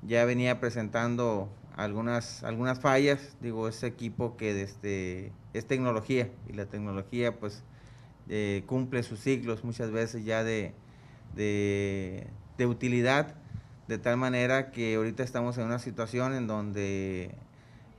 ya 0.01 0.23
venía 0.23 0.61
presentando 0.61 1.49
algunas, 1.75 2.45
algunas 2.45 2.79
fallas, 2.79 3.35
digo, 3.41 3.67
ese 3.67 3.87
equipo 3.87 4.37
que 4.37 4.53
desde, 4.53 5.33
es 5.51 5.65
tecnología 5.65 6.29
y 6.47 6.53
la 6.53 6.67
tecnología 6.67 7.37
pues 7.37 7.65
eh, 8.29 8.63
cumple 8.65 9.03
sus 9.03 9.19
ciclos 9.19 9.65
muchas 9.65 9.91
veces 9.91 10.23
ya 10.23 10.45
de, 10.45 10.73
de, 11.35 12.27
de, 12.57 12.65
utilidad, 12.67 13.35
de 13.89 13.97
tal 13.97 14.15
manera 14.15 14.71
que 14.71 14.95
ahorita 14.95 15.21
estamos 15.21 15.57
en 15.57 15.65
una 15.65 15.79
situación 15.79 16.33
en 16.33 16.47
donde 16.47 17.35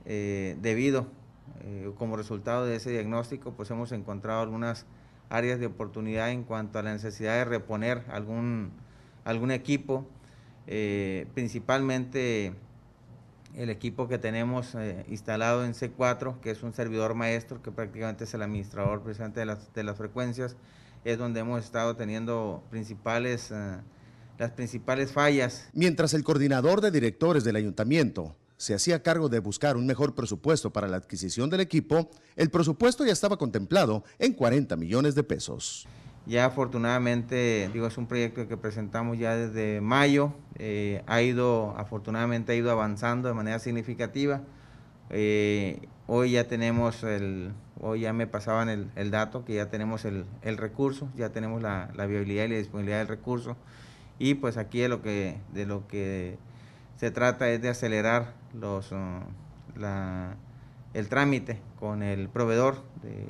debido 0.05 1.05
como 1.97 2.17
resultado 2.17 2.65
de 2.65 2.77
ese 2.77 2.89
diagnóstico 2.89 3.51
pues 3.51 3.69
hemos 3.69 3.91
encontrado 3.91 4.41
algunas 4.41 4.87
áreas 5.29 5.59
de 5.59 5.65
oportunidad 5.65 6.31
en 6.31 6.43
cuanto 6.43 6.79
a 6.79 6.83
la 6.83 6.93
necesidad 6.93 7.33
de 7.35 7.45
reponer 7.45 8.03
algún, 8.09 8.71
algún 9.25 9.51
equipo, 9.51 10.07
eh, 10.67 11.27
principalmente 11.33 12.53
el 13.55 13.69
equipo 13.69 14.07
que 14.07 14.17
tenemos 14.17 14.75
eh, 14.75 15.05
instalado 15.09 15.65
en 15.65 15.73
C4, 15.73 16.39
que 16.39 16.51
es 16.51 16.63
un 16.63 16.73
servidor 16.73 17.15
maestro, 17.15 17.61
que 17.61 17.71
prácticamente 17.71 18.25
es 18.25 18.33
el 18.33 18.41
administrador 18.41 19.01
precisamente 19.01 19.39
de 19.39 19.47
las, 19.47 19.73
de 19.73 19.83
las 19.83 19.97
frecuencias, 19.97 20.55
es 21.03 21.17
donde 21.17 21.39
hemos 21.39 21.63
estado 21.63 21.95
teniendo 21.95 22.63
principales, 22.69 23.51
eh, 23.51 23.77
las 24.37 24.51
principales 24.51 25.11
fallas. 25.11 25.69
Mientras 25.73 26.13
el 26.13 26.23
coordinador 26.23 26.81
de 26.81 26.91
directores 26.91 27.43
del 27.43 27.55
ayuntamiento 27.55 28.35
se 28.57 28.73
hacía 28.73 29.03
cargo 29.03 29.29
de 29.29 29.39
buscar 29.39 29.77
un 29.77 29.85
mejor 29.85 30.15
presupuesto 30.15 30.73
para 30.73 30.87
la 30.87 30.97
adquisición 30.97 31.49
del 31.49 31.61
equipo, 31.61 32.09
el 32.35 32.49
presupuesto 32.49 33.05
ya 33.05 33.13
estaba 33.13 33.37
contemplado 33.37 34.03
en 34.19 34.33
40 34.33 34.75
millones 34.75 35.15
de 35.15 35.23
pesos. 35.23 35.87
Ya 36.25 36.45
afortunadamente, 36.45 37.69
digo, 37.71 37.87
es 37.87 37.97
un 37.97 38.07
proyecto 38.07 38.47
que 38.49 38.57
presentamos 38.57 39.17
ya 39.17 39.35
desde 39.35 39.79
mayo, 39.79 40.33
eh, 40.55 41.01
ha 41.07 41.21
ido, 41.21 41.73
afortunadamente 41.77 42.51
ha 42.51 42.55
ido 42.55 42.69
avanzando 42.69 43.29
de 43.29 43.33
manera 43.33 43.59
significativa. 43.59 44.41
Eh, 45.09 45.87
hoy 46.05 46.31
ya 46.31 46.49
tenemos 46.49 47.03
el, 47.03 47.53
hoy 47.79 48.01
ya 48.01 48.11
me 48.11 48.27
pasaban 48.27 48.67
el, 48.67 49.11
dato 49.11 49.45
que 49.45 49.53
ya 49.53 49.69
tenemos 49.69 50.03
el, 50.03 50.25
recurso, 50.43 51.07
ya 51.15 51.29
tenemos 51.29 51.61
la, 51.61 51.91
la, 51.95 52.05
viabilidad 52.07 52.45
y 52.45 52.49
la 52.49 52.57
disponibilidad 52.57 52.97
del 52.97 53.07
recurso. 53.07 53.55
Y 54.19 54.33
pues 54.33 54.57
aquí 54.57 54.79
de 54.79 54.89
lo 54.89 55.01
que, 55.01 55.37
de 55.53 55.65
lo 55.65 55.87
que 55.87 56.37
se 56.97 57.11
trata 57.11 57.49
es 57.49 57.61
de 57.61 57.69
acelerar 57.69 58.33
los, 58.53 58.91
uh, 58.91 59.21
el 60.93 61.09
trámite 61.09 61.59
con 61.79 62.03
el 62.03 62.27
proveedor 62.27 62.83
de, 63.01 63.29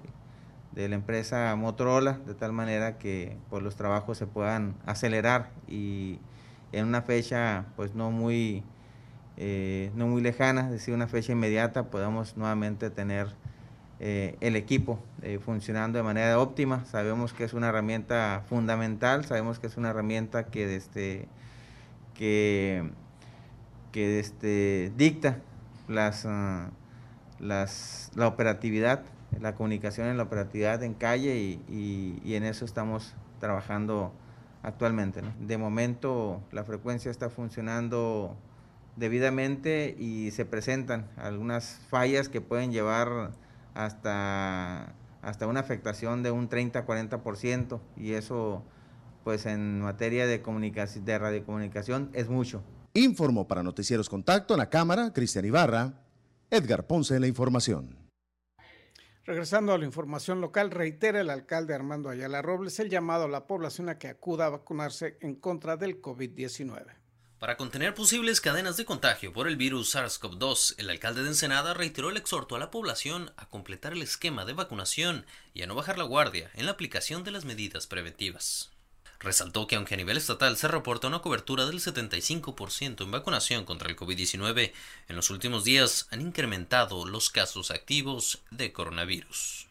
la 0.88 0.96
empresa 0.96 1.56
Motorola, 1.56 2.20
de 2.26 2.36
tal 2.36 2.54
manera 2.54 3.00
que 3.00 3.36
pues, 3.50 3.64
los 3.64 3.76
trabajos 3.76 4.18
se 4.18 4.28
puedan 4.28 4.76
acelerar 4.86 5.50
y 5.68 6.20
en 6.72 6.86
una 6.86 7.02
fecha 7.02 7.66
pues 7.76 7.96
no 7.96 8.12
muy, 8.12 8.64
eh, 9.38 9.92
no 9.96 10.08
muy 10.08 10.22
lejana, 10.22 10.66
es 10.66 10.72
decir, 10.72 10.94
una 10.94 11.08
fecha 11.08 11.32
inmediata, 11.32 11.86
podamos 11.86 12.38
nuevamente 12.38 12.92
tener 12.92 13.28
eh, 14.00 14.38
el 14.40 14.56
equipo 14.56 15.00
eh, 15.24 15.40
funcionando 15.40 15.98
de 15.98 16.04
manera 16.04 16.40
óptima. 16.40 16.86
Sabemos 16.86 17.34
que 17.34 17.44
es 17.44 17.54
una 17.54 17.70
herramienta 17.70 18.44
fundamental, 18.48 19.26
sabemos 19.26 19.58
que 19.58 19.66
es 19.66 19.78
una 19.78 19.90
herramienta 19.90 20.46
que, 20.46 20.68
desde, 20.68 21.28
que 22.14 22.88
que 23.92 24.20
este, 24.20 24.92
dicta 24.98 25.40
las, 25.88 26.26
ah, 26.26 26.72
las, 27.40 28.12
la 28.16 28.28
operatividad, 28.28 29.04
la 29.40 29.56
comunicación 29.56 30.08
en 30.08 30.18
la 30.18 30.24
operatividad 30.24 30.84
en 30.84 30.94
calle 30.94 31.38
y, 31.38 32.22
y, 32.24 32.36
en 32.36 32.44
eso 32.44 32.66
estamos 32.66 33.14
trabajando 33.40 34.14
actualmente. 34.64 35.22
De 35.40 35.58
momento 35.58 36.42
la 36.52 36.64
frecuencia 36.64 37.12
está 37.12 37.30
funcionando 37.30 38.36
debidamente 38.96 39.96
y 39.98 40.32
se 40.32 40.46
presentan 40.46 41.08
algunas 41.18 41.80
fallas 41.90 42.30
que 42.30 42.42
pueden 42.42 42.72
llevar 42.72 43.32
hasta, 43.76 44.94
hasta 45.22 45.48
una 45.48 45.60
afectación 45.60 46.24
de 46.24 46.32
un 46.32 46.50
30-40% 46.50 47.80
y 47.96 48.14
eso 48.14 48.64
pues 49.24 49.46
en 49.46 49.82
materia 49.82 50.26
de, 50.26 50.42
comunicación, 50.42 51.06
de 51.06 51.20
radiocomunicación 51.20 52.10
es 52.14 52.30
mucho. 52.30 52.64
Informó 52.98 53.48
para 53.48 53.62
Noticieros 53.62 54.10
Contacto 54.10 54.56
en 54.56 54.58
la 54.58 54.72
Cámara, 54.72 55.14
Cristian 55.14 55.46
Ibarra, 55.46 56.02
Edgar 56.50 56.88
Ponce 56.88 57.14
en 57.14 57.22
la 57.22 57.28
información. 57.28 57.96
Regresando 59.24 59.72
a 59.72 59.78
la 59.78 59.86
información 59.86 60.42
local, 60.42 60.72
reitera 60.72 61.22
el 61.22 61.30
alcalde 61.30 61.76
Armando 61.76 62.10
Ayala 62.10 62.42
Robles 62.42 62.80
el 62.80 62.90
llamado 62.90 63.26
a 63.26 63.28
la 63.28 63.46
población 63.46 63.90
a 63.90 64.00
que 64.00 64.08
acuda 64.08 64.48
a 64.48 64.50
vacunarse 64.50 65.20
en 65.22 65.36
contra 65.36 65.78
del 65.78 66.02
COVID-19. 66.02 66.88
Para 67.38 67.56
contener 67.56 67.94
posibles 67.94 68.42
cadenas 68.42 68.78
de 68.78 68.86
contagio 68.86 69.32
por 69.32 69.48
el 69.48 69.58
virus 69.58 69.94
SARS-CoV-2, 69.94 70.80
el 70.80 70.90
alcalde 70.90 71.22
de 71.22 71.28
Ensenada 71.28 71.76
reiteró 71.76 72.10
el 72.10 72.18
exhorto 72.18 72.56
a 72.56 72.60
la 72.60 72.72
población 72.72 73.32
a 73.38 73.48
completar 73.48 73.94
el 73.94 74.02
esquema 74.02 74.44
de 74.44 74.54
vacunación 74.54 75.28
y 75.54 75.62
a 75.62 75.68
no 75.68 75.76
bajar 75.76 76.00
la 76.00 76.04
guardia 76.06 76.50
en 76.56 76.66
la 76.66 76.72
aplicación 76.72 77.24
de 77.24 77.30
las 77.30 77.46
medidas 77.46 77.86
preventivas. 77.86 78.72
Resaltó 79.20 79.66
que 79.66 79.76
aunque 79.76 79.96
a 79.96 79.98
nivel 79.98 80.18
estatal 80.18 80.58
se 80.58 80.68
reporta 80.68 81.08
una 81.08 81.20
cobertura 81.20 81.66
del 81.66 81.80
75% 81.80 83.04
en 83.04 83.12
vacunación 83.12 83.66
contra 83.66 83.90
el 83.90 83.96
COVID-19, 83.96 84.72
en 85.10 85.16
los 85.16 85.30
últimos 85.32 85.64
días 85.64 86.08
han 86.12 86.22
incrementado 86.22 87.06
los 87.06 87.30
casos 87.30 87.72
activos 87.72 88.44
de 88.52 88.72
coronavirus. 88.72 89.68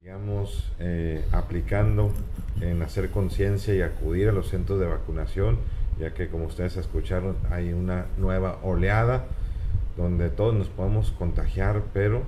Sigamos 0.00 0.70
eh, 0.78 1.24
aplicando 1.32 2.12
en 2.60 2.82
hacer 2.82 3.10
conciencia 3.10 3.74
y 3.74 3.82
acudir 3.82 4.28
a 4.28 4.32
los 4.32 4.48
centros 4.48 4.80
de 4.80 4.86
vacunación, 4.86 5.58
ya 5.98 6.14
que 6.14 6.28
como 6.28 6.46
ustedes 6.46 6.76
escucharon 6.76 7.36
hay 7.50 7.72
una 7.72 8.06
nueva 8.16 8.58
oleada 8.62 9.26
donde 9.96 10.30
todos 10.30 10.54
nos 10.54 10.68
podemos 10.68 11.10
contagiar, 11.12 11.84
pero 11.92 12.22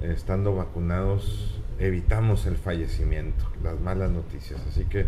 estando 0.00 0.54
vacunados 0.54 1.60
evitamos 1.78 2.46
el 2.46 2.56
fallecimiento, 2.56 3.44
las 3.62 3.80
malas 3.80 4.10
noticias. 4.10 4.60
Así 4.68 4.84
que 4.84 5.06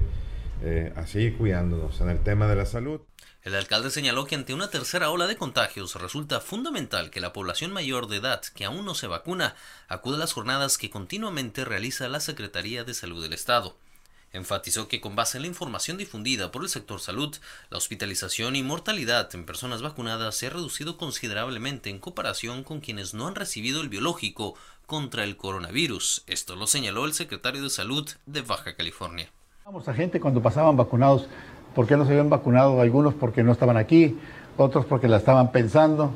eh, 0.64 0.92
a 0.96 1.06
seguir 1.06 1.36
cuidándonos 1.36 2.00
en 2.00 2.08
el 2.08 2.22
tema 2.22 2.46
de 2.46 2.56
la 2.56 2.64
salud. 2.64 3.00
El 3.42 3.54
alcalde 3.54 3.90
señaló 3.90 4.24
que 4.24 4.34
ante 4.34 4.54
una 4.54 4.70
tercera 4.70 5.10
ola 5.10 5.26
de 5.26 5.36
contagios 5.36 5.94
resulta 5.96 6.40
fundamental 6.40 7.10
que 7.10 7.20
la 7.20 7.34
población 7.34 7.72
mayor 7.72 8.08
de 8.08 8.16
edad 8.16 8.40
que 8.40 8.64
aún 8.64 8.86
no 8.86 8.94
se 8.94 9.06
vacuna 9.06 9.54
acude 9.86 10.16
a 10.16 10.20
las 10.20 10.32
jornadas 10.32 10.78
que 10.78 10.88
continuamente 10.88 11.66
realiza 11.66 12.08
la 12.08 12.20
Secretaría 12.20 12.84
de 12.84 12.94
Salud 12.94 13.22
del 13.22 13.34
Estado. 13.34 13.76
Enfatizó 14.32 14.88
que 14.88 15.02
con 15.02 15.14
base 15.14 15.36
en 15.36 15.42
la 15.42 15.48
información 15.48 15.98
difundida 15.98 16.50
por 16.50 16.62
el 16.62 16.70
sector 16.70 16.98
salud, 16.98 17.36
la 17.68 17.76
hospitalización 17.76 18.56
y 18.56 18.62
mortalidad 18.62 19.32
en 19.34 19.44
personas 19.44 19.82
vacunadas 19.82 20.34
se 20.34 20.46
ha 20.46 20.50
reducido 20.50 20.96
considerablemente 20.96 21.90
en 21.90 21.98
comparación 21.98 22.64
con 22.64 22.80
quienes 22.80 23.12
no 23.12 23.28
han 23.28 23.34
recibido 23.34 23.82
el 23.82 23.90
biológico 23.90 24.56
contra 24.86 25.22
el 25.22 25.36
coronavirus. 25.36 26.24
Esto 26.26 26.56
lo 26.56 26.66
señaló 26.66 27.04
el 27.04 27.12
secretario 27.12 27.62
de 27.62 27.70
Salud 27.70 28.10
de 28.24 28.40
Baja 28.40 28.74
California. 28.74 29.30
Vamos 29.64 29.88
a 29.88 29.94
gente 29.94 30.20
cuando 30.20 30.42
pasaban 30.42 30.76
vacunados 30.76 31.26
¿Por 31.74 31.86
qué 31.86 31.96
no 31.96 32.04
se 32.04 32.12
habían 32.12 32.30
vacunado 32.30 32.80
algunos? 32.80 33.14
Porque 33.14 33.42
no 33.42 33.50
estaban 33.50 33.76
aquí, 33.76 34.18
otros 34.56 34.84
porque 34.84 35.08
la 35.08 35.16
estaban 35.16 35.50
pensando. 35.52 36.12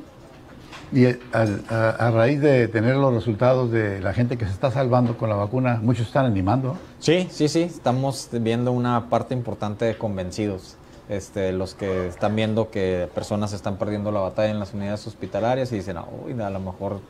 Y 0.93 1.07
eh, 1.07 1.19
a, 1.33 2.11
raíz 2.11 2.41
de 2.41 2.69
tener 2.69 2.97
los 2.97 3.13
resultados 3.13 3.71
de 3.71 4.01
la 4.01 4.13
gente 4.13 4.39
que 4.39 4.45
se 4.45 4.53
está 4.53 4.71
salvando 4.71 5.17
con 5.17 5.29
la 5.29 5.35
vacuna, 5.35 5.81
muchos 5.83 6.07
están 6.07 6.27
animando. 6.27 6.77
Sí, 7.01 7.27
sí, 7.31 7.49
sí, 7.49 7.63
estamos 7.63 8.29
viendo 8.33 8.71
una 8.71 9.09
parte 9.09 9.35
importante 9.35 9.85
de 9.85 9.99
convencidos. 9.99 10.77
Este, 11.09 11.53
los 11.53 11.75
que 11.75 12.07
están 12.07 12.37
viendo 12.37 12.71
que 12.71 13.09
personas 13.15 13.55
están 13.55 13.79
perdiendo 13.79 14.13
la 14.13 14.21
batalla 14.21 14.51
en 14.51 14.61
las 14.61 14.75
unidades 14.75 15.07
hospitalarias 15.07 15.73
y 15.73 15.77
dicen, 15.77 15.97
uy, 16.25 16.39
a 16.41 16.51
lo 16.51 16.61
mejor 16.61 17.01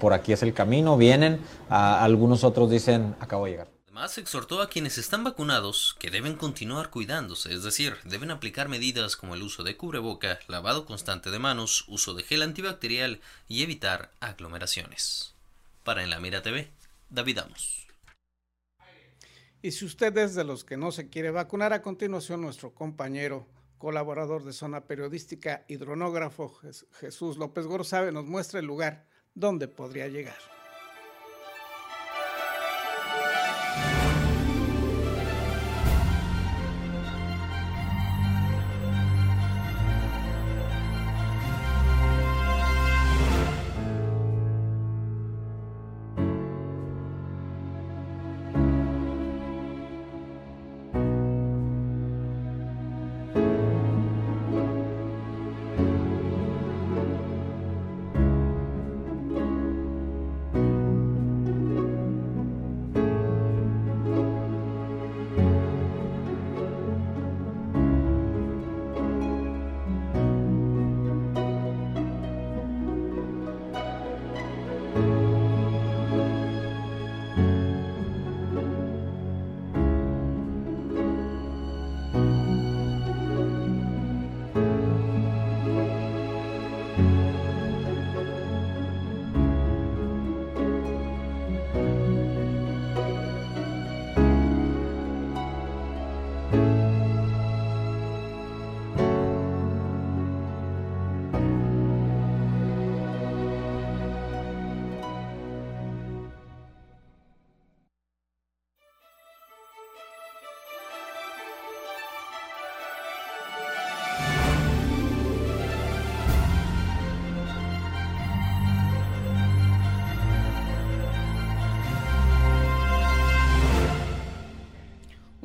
por 0.00 0.12
aquí 0.12 0.32
es 0.32 0.42
el 0.42 0.52
camino, 0.52 0.96
vienen, 0.96 1.40
algunos 1.68 2.44
otros 2.44 2.70
dicen, 2.70 3.14
acabo 3.20 3.46
de 3.46 3.52
llegar. 3.52 3.79
Además, 3.90 4.18
exhortó 4.18 4.62
a 4.62 4.68
quienes 4.68 4.98
están 4.98 5.24
vacunados 5.24 5.96
que 5.98 6.12
deben 6.12 6.36
continuar 6.36 6.90
cuidándose, 6.90 7.52
es 7.52 7.64
decir, 7.64 7.96
deben 8.04 8.30
aplicar 8.30 8.68
medidas 8.68 9.16
como 9.16 9.34
el 9.34 9.42
uso 9.42 9.64
de 9.64 9.76
cubreboca, 9.76 10.38
lavado 10.46 10.86
constante 10.86 11.32
de 11.32 11.40
manos, 11.40 11.84
uso 11.88 12.14
de 12.14 12.22
gel 12.22 12.42
antibacterial 12.42 13.20
y 13.48 13.64
evitar 13.64 14.12
aglomeraciones. 14.20 15.34
Para 15.82 16.04
En 16.04 16.10
la 16.10 16.20
Mira 16.20 16.40
TV, 16.40 16.70
David 17.08 17.38
Amos. 17.38 17.88
Y 19.60 19.72
si 19.72 19.86
usted 19.86 20.16
es 20.18 20.36
de 20.36 20.44
los 20.44 20.62
que 20.62 20.76
no 20.76 20.92
se 20.92 21.08
quiere 21.08 21.32
vacunar, 21.32 21.72
a 21.72 21.82
continuación 21.82 22.42
nuestro 22.42 22.72
compañero, 22.72 23.48
colaborador 23.76 24.44
de 24.44 24.52
zona 24.52 24.84
periodística, 24.84 25.64
hidronógrafo 25.66 26.60
Jesús 27.00 27.38
López 27.38 27.66
Gorzabe, 27.66 28.12
nos 28.12 28.26
muestra 28.26 28.60
el 28.60 28.66
lugar 28.66 29.08
donde 29.34 29.66
podría 29.66 30.06
llegar. 30.06 30.59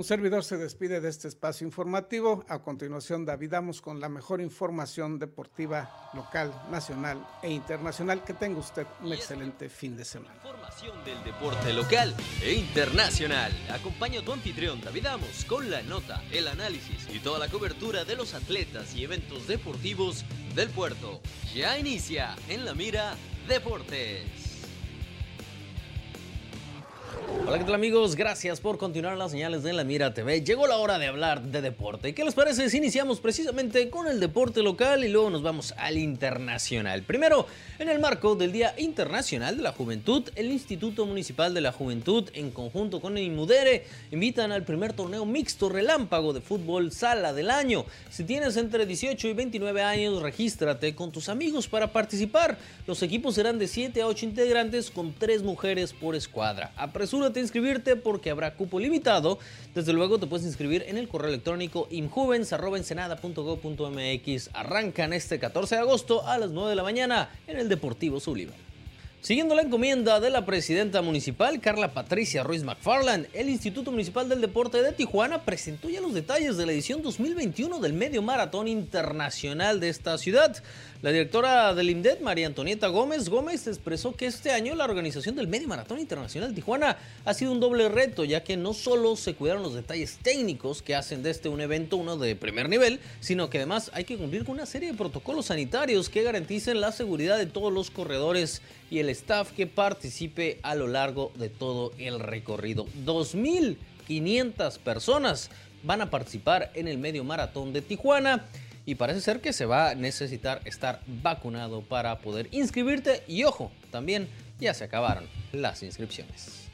Servidor 0.06 0.44
se 0.44 0.58
despide 0.58 1.02
de 1.02 1.10
este 1.10 1.28
espacio 1.28 1.66
informativo. 1.66 2.46
A 2.48 2.60
continuación, 2.60 3.26
David 3.26 3.52
Damos 3.52 3.82
con 3.82 4.00
la 4.00 4.08
mejor 4.08 4.40
información 4.40 5.20
deportiva 5.20 6.10
local, 6.14 6.54
nacional 6.70 7.28
e 7.42 7.52
internacional. 7.52 8.24
Que 8.24 8.34
tenga 8.34 8.60
usted 8.60 8.86
un 9.02 9.12
excelente 9.12 9.68
fin 9.68 9.98
de 9.98 10.06
semana. 10.06 10.36
Información 10.36 11.04
del 11.04 11.24
deporte 11.24 11.74
local 11.74 12.16
e 12.42 12.54
internacional. 12.54 13.52
Acompaña 13.70 14.22
a 14.22 14.24
tu 14.24 14.32
anfitrión 14.32 14.80
David 14.80 15.04
Damos 15.04 15.44
con 15.46 15.70
la 15.70 15.82
nota, 15.82 16.24
el 16.32 16.48
análisis 16.48 17.08
y 17.14 17.20
toda 17.20 17.40
la 17.40 17.50
cobertura 17.50 18.06
de 18.06 18.16
los 18.16 18.34
atletas 18.34 18.96
y 18.96 19.04
eventos 19.04 19.48
deportivos 19.48 20.24
del 20.56 20.70
puerto. 20.70 21.20
Ya 21.54 21.78
inicia 21.78 22.36
en 22.48 22.64
la 22.64 22.74
mira 22.74 23.16
Deportes. 23.48 24.46
Hola, 27.48 27.60
¿qué 27.60 27.66
tal 27.66 27.76
amigos? 27.76 28.16
Gracias 28.16 28.60
por 28.60 28.80
continuar 28.80 29.16
las 29.18 29.30
señales 29.30 29.62
de 29.62 29.72
La 29.72 29.84
Mira 29.84 30.16
TV. 30.16 30.42
Llegó 30.42 30.66
la 30.66 30.78
hora 30.78 30.98
de 30.98 31.06
hablar 31.06 31.44
de 31.44 31.62
deporte. 31.62 32.16
¿Qué 32.16 32.26
les 32.26 32.34
parece 32.34 32.68
si 32.72 32.78
iniciamos 32.78 33.20
precisamente 33.20 33.92
con 33.92 34.08
el 34.08 34.20
deporte 34.20 34.64
local 34.64 35.04
y 35.04 35.10
luego 35.10 35.30
nos 35.30 35.44
vamos 35.44 35.72
al 35.78 36.00
internacional? 36.00 37.04
Primero, 37.04 37.46
en 37.78 37.90
el 37.90 38.00
marco 38.00 38.34
del 38.36 38.52
Día 38.52 38.74
Internacional 38.80 39.58
de 39.58 39.62
la 39.62 39.74
Juventud, 39.74 40.28
el 40.34 40.52
Instituto 40.52 41.06
Municipal 41.06 41.54
de 41.54 41.62
la 41.62 41.72
Juventud, 41.72 42.28
en 42.34 42.50
conjunto 42.50 43.00
con 43.00 43.16
el 43.16 43.26
IMUDERE, 43.26 43.86
invitan 44.12 44.52
al 44.52 44.64
primer 44.64 44.94
torneo 44.94 45.24
mixto 45.24 45.70
relámpago 45.70 46.34
de 46.34 46.42
fútbol 46.42 46.92
sala 46.92 47.32
del 47.32 47.52
año. 47.52 47.86
Si 48.10 48.24
tienes 48.24 48.58
entre 48.58 48.88
18 48.88 49.28
y 49.28 49.34
29 49.34 49.84
años, 49.84 50.20
regístrate 50.24 50.96
con 50.96 51.12
tus 51.12 51.30
amigos 51.30 51.68
para 51.68 51.94
participar. 51.94 52.58
Los 52.88 53.04
equipos 53.04 53.36
serán 53.36 53.60
de 53.60 53.68
7 53.68 54.02
a 54.02 54.08
8 54.08 54.26
integrantes 54.26 54.90
con 54.90 55.14
3 55.14 55.44
mujeres 55.44 55.94
por 55.94 56.16
escuadra. 56.16 56.72
Apresúrate 56.76 57.35
inscribirte 57.40 57.96
porque 57.96 58.30
habrá 58.30 58.56
cupo 58.56 58.78
limitado. 58.80 59.40
Desde 59.74 59.94
luego 59.94 60.20
te 60.20 60.28
puedes 60.28 60.46
inscribir 60.46 60.84
en 60.88 60.98
el 60.98 61.08
correo 61.08 61.30
electrónico 61.30 61.88
imjuvens.ensenada.gov.mx. 61.92 64.50
Arrancan 64.54 65.14
este 65.14 65.40
14 65.40 65.76
de 65.76 65.82
agosto 65.82 66.28
a 66.28 66.38
las 66.38 66.52
9 66.52 66.70
de 66.70 66.76
la 66.76 66.84
mañana 66.84 67.30
en 67.48 67.58
el 67.58 67.70
Deportivo 67.70 68.20
Sullivan. 68.20 68.65
Siguiendo 69.26 69.56
la 69.56 69.64
encomienda 69.64 70.20
de 70.20 70.30
la 70.30 70.46
presidenta 70.46 71.02
municipal, 71.02 71.60
Carla 71.60 71.96
Patricia 71.96 72.44
Ruiz 72.44 72.62
McFarland, 72.62 73.26
el 73.34 73.50
Instituto 73.50 73.90
Municipal 73.90 74.30
del 74.30 74.40
Deporte 74.40 74.84
de 74.84 74.92
Tijuana 74.92 75.42
presentó 75.42 75.90
ya 75.90 76.00
los 76.00 76.14
detalles 76.14 76.58
de 76.58 76.68
la 76.68 76.74
edición 76.74 77.02
2021 77.02 77.80
del 77.80 77.94
Medio 77.94 78.22
Maratón 78.22 78.68
Internacional 78.68 79.80
de 79.80 79.90
esta 79.90 80.20
ciudad. 80.20 80.62
La 81.02 81.12
directora 81.12 81.74
del 81.74 81.90
INDET, 81.90 82.22
María 82.22 82.46
Antonieta 82.46 82.88
Gómez 82.88 83.30
Gómez, 83.30 83.66
expresó 83.66 84.16
que 84.16 84.28
este 84.28 84.52
año 84.52 84.76
la 84.76 84.86
organización 84.86 85.36
del 85.36 85.48
Medio 85.48 85.68
Maratón 85.68 86.00
Internacional 86.00 86.50
de 86.50 86.56
Tijuana 86.56 86.98
ha 87.26 87.34
sido 87.34 87.52
un 87.52 87.60
doble 87.60 87.90
reto, 87.90 88.26
ya 88.26 88.44
que 88.44 88.58
no 88.58 88.76
solo 88.76 89.16
se 89.16 89.34
cuidaron 89.34 89.64
los 89.64 89.74
detalles 89.74 90.20
técnicos 90.22 90.84
que 90.84 90.96
hacen 90.96 91.24
de 91.24 91.32
este 91.32 91.50
un 91.50 91.62
evento 91.62 91.98
uno 91.98 92.18
de 92.18 92.36
primer 92.36 92.70
nivel, 92.70 93.00
sino 93.22 93.50
que 93.50 93.58
además 93.58 93.90
hay 93.94 94.04
que 94.04 94.18
cumplir 94.18 94.46
con 94.46 94.54
una 94.54 94.68
serie 94.68 94.92
de 94.92 94.98
protocolos 94.98 95.48
sanitarios 95.48 96.10
que 96.10 96.22
garanticen 96.22 96.80
la 96.80 96.92
seguridad 96.92 97.40
de 97.40 97.48
todos 97.48 97.74
los 97.74 97.90
corredores 97.90 98.62
y 98.96 99.00
el 99.00 99.10
staff 99.10 99.52
que 99.52 99.68
participe 99.68 100.58
a 100.64 100.74
lo 100.74 100.88
largo 100.88 101.34
de 101.36 101.50
todo 101.50 101.92
el 101.98 102.18
recorrido. 102.18 102.86
2.500 103.04 104.80
personas 104.80 105.50
van 105.84 106.02
a 106.02 106.10
participar 106.10 106.72
en 106.76 106.88
el 106.88 106.98
medio 106.98 107.26
maratón 107.26 107.74
de 107.74 107.82
Tijuana 107.82 108.46
y 108.86 108.96
parece 108.96 109.20
ser 109.20 109.42
que 109.42 109.52
se 109.52 109.66
va 109.66 109.90
a 109.90 109.96
necesitar 109.96 110.62
estar 110.64 111.02
vacunado 111.08 111.82
para 111.82 112.20
poder 112.20 112.48
inscribirte 112.52 113.22
y 113.28 113.44
ojo, 113.44 113.70
también 113.92 114.30
ya 114.62 114.74
se 114.74 114.86
acabaron 114.86 115.26
las 115.52 115.84
inscripciones. 115.84 116.65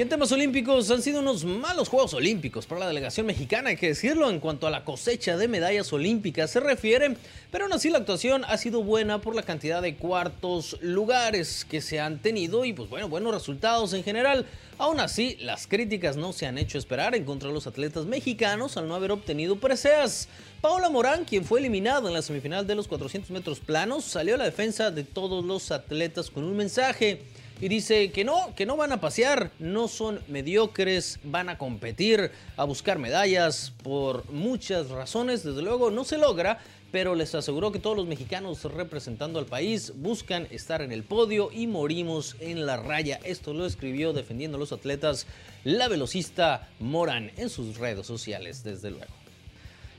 Y 0.00 0.02
en 0.02 0.08
temas 0.08 0.32
olímpicos 0.32 0.90
han 0.90 1.02
sido 1.02 1.20
unos 1.20 1.44
malos 1.44 1.90
Juegos 1.90 2.14
Olímpicos 2.14 2.64
para 2.64 2.80
la 2.80 2.88
delegación 2.88 3.26
mexicana, 3.26 3.68
hay 3.68 3.76
que 3.76 3.88
decirlo, 3.88 4.30
en 4.30 4.40
cuanto 4.40 4.66
a 4.66 4.70
la 4.70 4.82
cosecha 4.82 5.36
de 5.36 5.46
medallas 5.46 5.92
olímpicas 5.92 6.50
se 6.50 6.58
refiere, 6.58 7.16
pero 7.50 7.64
aún 7.64 7.74
así 7.74 7.90
la 7.90 7.98
actuación 7.98 8.46
ha 8.46 8.56
sido 8.56 8.82
buena 8.82 9.20
por 9.20 9.34
la 9.34 9.42
cantidad 9.42 9.82
de 9.82 9.96
cuartos 9.96 10.78
lugares 10.80 11.66
que 11.66 11.82
se 11.82 12.00
han 12.00 12.18
tenido 12.18 12.64
y 12.64 12.72
pues 12.72 12.88
bueno, 12.88 13.10
buenos 13.10 13.34
resultados 13.34 13.92
en 13.92 14.02
general. 14.02 14.46
Aún 14.78 15.00
así, 15.00 15.36
las 15.38 15.66
críticas 15.66 16.16
no 16.16 16.32
se 16.32 16.46
han 16.46 16.56
hecho 16.56 16.78
esperar 16.78 17.14
en 17.14 17.26
contra 17.26 17.48
de 17.48 17.54
los 17.54 17.66
atletas 17.66 18.06
mexicanos 18.06 18.78
al 18.78 18.88
no 18.88 18.94
haber 18.94 19.12
obtenido 19.12 19.56
preseas. 19.56 20.30
Paola 20.62 20.88
Morán, 20.88 21.26
quien 21.26 21.44
fue 21.44 21.60
eliminada 21.60 22.08
en 22.08 22.14
la 22.14 22.22
semifinal 22.22 22.66
de 22.66 22.74
los 22.74 22.88
400 22.88 23.30
metros 23.32 23.60
planos, 23.60 24.06
salió 24.06 24.36
a 24.36 24.38
la 24.38 24.44
defensa 24.44 24.90
de 24.90 25.04
todos 25.04 25.44
los 25.44 25.70
atletas 25.70 26.30
con 26.30 26.44
un 26.44 26.56
mensaje 26.56 27.20
y 27.60 27.68
dice 27.68 28.10
que 28.10 28.24
no, 28.24 28.54
que 28.56 28.66
no 28.66 28.76
van 28.76 28.92
a 28.92 29.00
pasear, 29.00 29.50
no 29.58 29.88
son 29.88 30.20
mediocres, 30.28 31.20
van 31.24 31.48
a 31.48 31.58
competir, 31.58 32.30
a 32.56 32.64
buscar 32.64 32.98
medallas 32.98 33.72
por 33.82 34.30
muchas 34.30 34.88
razones, 34.88 35.42
desde 35.42 35.62
luego 35.62 35.90
no 35.90 36.04
se 36.04 36.18
logra, 36.18 36.58
pero 36.90 37.14
les 37.14 37.34
aseguró 37.34 37.70
que 37.70 37.78
todos 37.78 37.96
los 37.96 38.06
mexicanos 38.06 38.64
representando 38.64 39.38
al 39.38 39.46
país 39.46 39.92
buscan 39.96 40.48
estar 40.50 40.82
en 40.82 40.90
el 40.90 41.04
podio 41.04 41.50
y 41.52 41.66
morimos 41.66 42.36
en 42.40 42.66
la 42.66 42.78
raya. 42.78 43.20
Esto 43.24 43.54
lo 43.54 43.66
escribió 43.66 44.12
defendiendo 44.12 44.56
a 44.56 44.60
los 44.60 44.72
atletas 44.72 45.26
la 45.62 45.88
velocista 45.88 46.68
Morán 46.80 47.30
en 47.36 47.48
sus 47.48 47.76
redes 47.76 48.06
sociales, 48.06 48.64
desde 48.64 48.90
luego. 48.90 49.19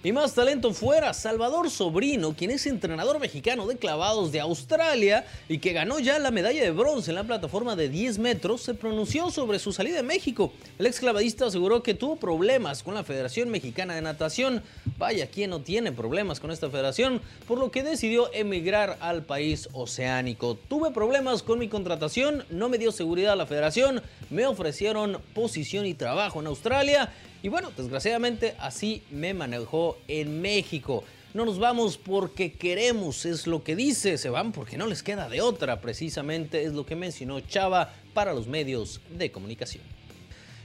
Y 0.04 0.14
más 0.14 0.34
talento 0.34 0.74
fuera, 0.74 1.14
Salvador 1.14 1.70
Sobrino, 1.70 2.34
quien 2.34 2.50
es 2.50 2.66
entrenador 2.66 3.20
mexicano 3.20 3.68
de 3.68 3.78
clavados 3.78 4.32
de 4.32 4.40
Australia 4.40 5.28
y 5.48 5.60
que 5.60 5.74
ganó 5.74 6.00
ya 6.00 6.18
la 6.18 6.32
medalla 6.32 6.64
de 6.64 6.72
bronce 6.72 7.12
en 7.12 7.16
la 7.16 7.24
plataforma 7.24 7.76
de 7.76 7.88
10 7.88 8.18
metros, 8.18 8.64
se 8.64 8.74
pronunció 8.74 9.30
sobre 9.30 9.60
su 9.60 9.72
salida 9.72 9.98
de 9.98 10.04
México. 10.04 10.54
El 10.80 10.88
ex 10.88 11.00
clavadista 11.00 11.46
aseguró 11.46 11.84
que 11.84 11.94
tuvo 11.94 12.16
problemas 12.16 12.82
con 12.82 12.96
la 12.96 13.04
Federación 13.04 13.50
Mexicana 13.50 13.94
de 13.94 14.02
Natación. 14.02 14.64
Vaya, 14.98 15.28
¿quién 15.28 15.52
no 15.52 15.62
tiene 15.62 15.92
problemas 15.92 16.40
con 16.40 16.50
esta 16.50 16.72
federación? 16.72 17.22
Por 17.48 17.60
lo 17.60 17.70
que 17.70 17.84
decidió 17.84 18.34
emigrar 18.34 18.98
al 19.02 19.24
país 19.24 19.70
oceánico. 19.72 20.56
Tuve 20.68 20.90
problemas 20.90 21.44
con 21.44 21.60
mi 21.60 21.68
contratación, 21.68 22.44
no 22.50 22.70
me 22.70 22.80
dio 22.80 22.92
seguridad 22.92 23.38
la 23.38 23.46
federación, 23.46 24.02
me 24.32 24.48
ofrecieron 24.48 25.22
posición 25.36 25.86
y 25.86 25.94
trabajo 25.94 26.40
en 26.40 26.48
Australia 26.48 27.12
y 27.44 27.50
bueno, 27.50 27.72
desgraciadamente 27.76 28.56
así 28.60 29.04
me 29.10 29.34
manejó 29.34 29.98
en 30.08 30.42
México. 30.42 31.04
No 31.34 31.46
nos 31.46 31.60
vamos 31.60 31.98
porque 31.98 32.54
queremos, 32.54 33.26
es 33.26 33.48
lo 33.48 33.64
que 33.64 33.76
dice, 33.76 34.18
se 34.18 34.30
van 34.30 34.52
porque 34.52 34.78
no 34.78 34.86
les 34.86 35.02
queda 35.02 35.30
de 35.30 35.42
otra, 35.42 35.80
precisamente 35.80 36.64
es 36.64 36.74
lo 36.74 36.86
que 36.86 36.96
mencionó 36.96 37.40
Chava 37.40 37.94
para 38.14 38.34
los 38.34 38.48
medios 38.48 39.00
de 39.10 39.32
comunicación. 39.32 39.84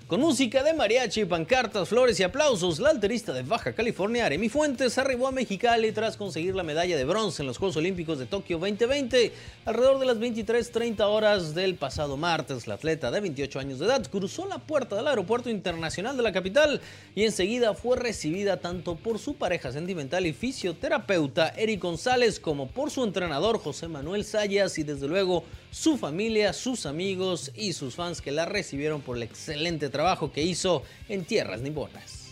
Con 0.07 0.21
música 0.21 0.63
de 0.63 0.73
mariachi, 0.73 1.25
pancartas, 1.25 1.89
flores 1.89 2.21
y 2.21 2.23
aplausos, 2.23 2.79
la 2.79 2.91
alterista 2.91 3.33
de 3.33 3.43
Baja 3.43 3.73
California, 3.73 4.25
Aremi 4.25 4.49
Fuentes, 4.49 4.99
arribó 4.99 5.27
a 5.27 5.33
Mexicali 5.33 5.91
tras 5.91 6.17
conseguir 6.17 6.55
la 6.55 6.63
medalla 6.63 6.97
de 6.97 7.05
bronce 7.05 7.43
en 7.43 7.49
los 7.49 7.59
Juegos 7.59 7.77
Olímpicos 7.77 8.21
de 8.21 8.27
Tokio 8.27 8.59
2020. 8.59 9.33
Alrededor 9.65 9.99
de 9.99 10.07
las 10.07 10.19
23.30 10.19 11.01
horas 11.01 11.57
del 11.57 11.75
pasado 11.75 12.17
martes, 12.17 12.69
la 12.69 12.75
atleta 12.75 13.11
de 13.11 13.19
28 13.19 13.59
años 13.59 13.81
de 13.81 13.87
edad 13.87 14.07
cruzó 14.09 14.47
la 14.47 14.59
puerta 14.59 14.95
del 14.95 15.09
Aeropuerto 15.09 15.51
Internacional 15.51 16.17
de 16.17 16.23
la 16.23 16.33
capital 16.33 16.81
y 17.17 17.25
enseguida 17.25 17.75
fue 17.75 17.97
recibida 17.97 18.59
tanto 18.59 18.95
por 18.95 19.19
su 19.19 19.35
pareja 19.35 19.73
sentimental 19.73 20.25
y 20.25 20.33
fisioterapeuta 20.33 21.49
Eric 21.57 21.83
González 21.83 22.39
como 22.39 22.69
por 22.69 22.93
su 22.93 23.03
entrenador 23.03 23.59
José 23.59 23.89
Manuel 23.89 24.25
Sayas 24.25 24.79
y 24.79 24.85
desde 24.85 25.09
luego 25.09 25.43
su 25.73 25.99
familia, 25.99 26.53
sus 26.53 26.87
amigos 26.87 27.51
y 27.57 27.73
sus 27.73 27.97
fans 27.97 28.23
que 28.23 28.31
la 28.31 28.47
recibieron 28.47 29.03
por 29.03 29.17
el 29.17 29.25
excelente 29.25 29.89
trabajo 29.89 29.96
que 30.33 30.43
hizo 30.43 30.83
en 31.09 31.25
tierras 31.25 31.61
niponas. 31.61 32.27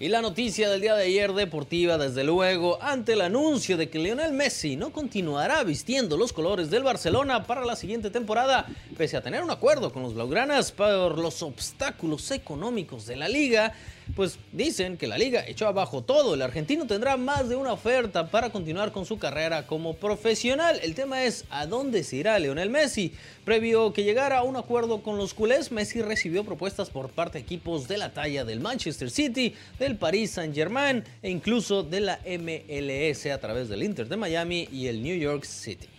Y 0.00 0.08
la 0.08 0.20
noticia 0.20 0.68
del 0.68 0.80
día 0.80 0.96
de 0.96 1.04
ayer 1.04 1.32
deportiva, 1.32 1.96
desde 1.96 2.24
luego, 2.24 2.82
ante 2.82 3.12
el 3.12 3.20
anuncio 3.20 3.76
de 3.76 3.88
que 3.88 4.00
Lionel 4.00 4.32
Messi 4.32 4.74
no 4.74 4.90
continuará 4.90 5.62
vistiendo 5.62 6.16
los 6.16 6.32
colores 6.32 6.68
del 6.68 6.82
Barcelona 6.82 7.44
para 7.44 7.64
la 7.64 7.76
siguiente 7.76 8.10
temporada, 8.10 8.66
pese 8.98 9.16
a 9.16 9.22
tener 9.22 9.44
un 9.44 9.52
acuerdo 9.52 9.92
con 9.92 10.02
los 10.02 10.14
Blaugranas 10.14 10.72
por 10.72 11.18
los 11.18 11.42
obstáculos 11.42 12.32
económicos 12.32 13.06
de 13.06 13.14
la 13.14 13.28
liga, 13.28 13.72
pues 14.14 14.38
dicen 14.52 14.96
que 14.96 15.06
la 15.06 15.18
liga 15.18 15.44
echó 15.46 15.66
abajo 15.66 16.02
todo. 16.02 16.34
El 16.34 16.42
argentino 16.42 16.86
tendrá 16.86 17.16
más 17.16 17.48
de 17.48 17.56
una 17.56 17.72
oferta 17.72 18.30
para 18.30 18.50
continuar 18.50 18.92
con 18.92 19.06
su 19.06 19.18
carrera 19.18 19.66
como 19.66 19.94
profesional. 19.94 20.78
El 20.82 20.94
tema 20.94 21.24
es 21.24 21.44
a 21.50 21.66
dónde 21.66 22.04
se 22.04 22.16
irá 22.16 22.38
Lionel 22.38 22.70
Messi. 22.70 23.12
Previo 23.44 23.92
que 23.92 24.04
llegara 24.04 24.38
a 24.38 24.42
un 24.42 24.56
acuerdo 24.56 25.02
con 25.02 25.16
los 25.16 25.34
culés, 25.34 25.72
Messi 25.72 26.02
recibió 26.02 26.44
propuestas 26.44 26.90
por 26.90 27.10
parte 27.10 27.38
de 27.38 27.44
equipos 27.44 27.88
de 27.88 27.98
la 27.98 28.12
talla 28.12 28.44
del 28.44 28.60
Manchester 28.60 29.10
City, 29.10 29.54
del 29.78 29.96
Paris 29.96 30.32
Saint-Germain 30.32 31.04
e 31.22 31.30
incluso 31.30 31.82
de 31.82 32.00
la 32.00 32.20
MLS 32.24 33.26
a 33.26 33.38
través 33.38 33.68
del 33.68 33.82
Inter 33.82 34.08
de 34.08 34.16
Miami 34.16 34.68
y 34.72 34.86
el 34.86 35.02
New 35.02 35.16
York 35.16 35.44
City. 35.44 35.93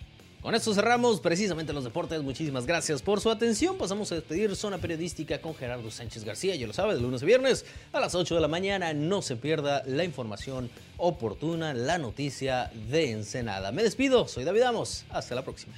Con 0.46 0.54
esto 0.54 0.72
cerramos 0.72 1.18
precisamente 1.18 1.72
los 1.72 1.82
deportes. 1.82 2.22
Muchísimas 2.22 2.66
gracias 2.66 3.02
por 3.02 3.20
su 3.20 3.32
atención. 3.32 3.76
Pasamos 3.76 4.12
a 4.12 4.14
despedir 4.14 4.54
Zona 4.54 4.78
Periodística 4.78 5.40
con 5.40 5.56
Gerardo 5.56 5.90
Sánchez 5.90 6.22
García. 6.22 6.54
Ya 6.54 6.68
lo 6.68 6.72
sabe, 6.72 6.94
de 6.94 7.00
lunes 7.00 7.20
a 7.24 7.26
viernes 7.26 7.64
a 7.92 7.98
las 7.98 8.14
8 8.14 8.36
de 8.36 8.40
la 8.40 8.46
mañana. 8.46 8.94
No 8.94 9.22
se 9.22 9.34
pierda 9.34 9.82
la 9.86 10.04
información 10.04 10.70
oportuna, 10.98 11.74
la 11.74 11.98
noticia 11.98 12.70
de 12.88 13.10
Ensenada. 13.10 13.72
Me 13.72 13.82
despido, 13.82 14.28
soy 14.28 14.44
David 14.44 14.62
Amos. 14.62 15.04
Hasta 15.10 15.34
la 15.34 15.42
próxima. 15.42 15.74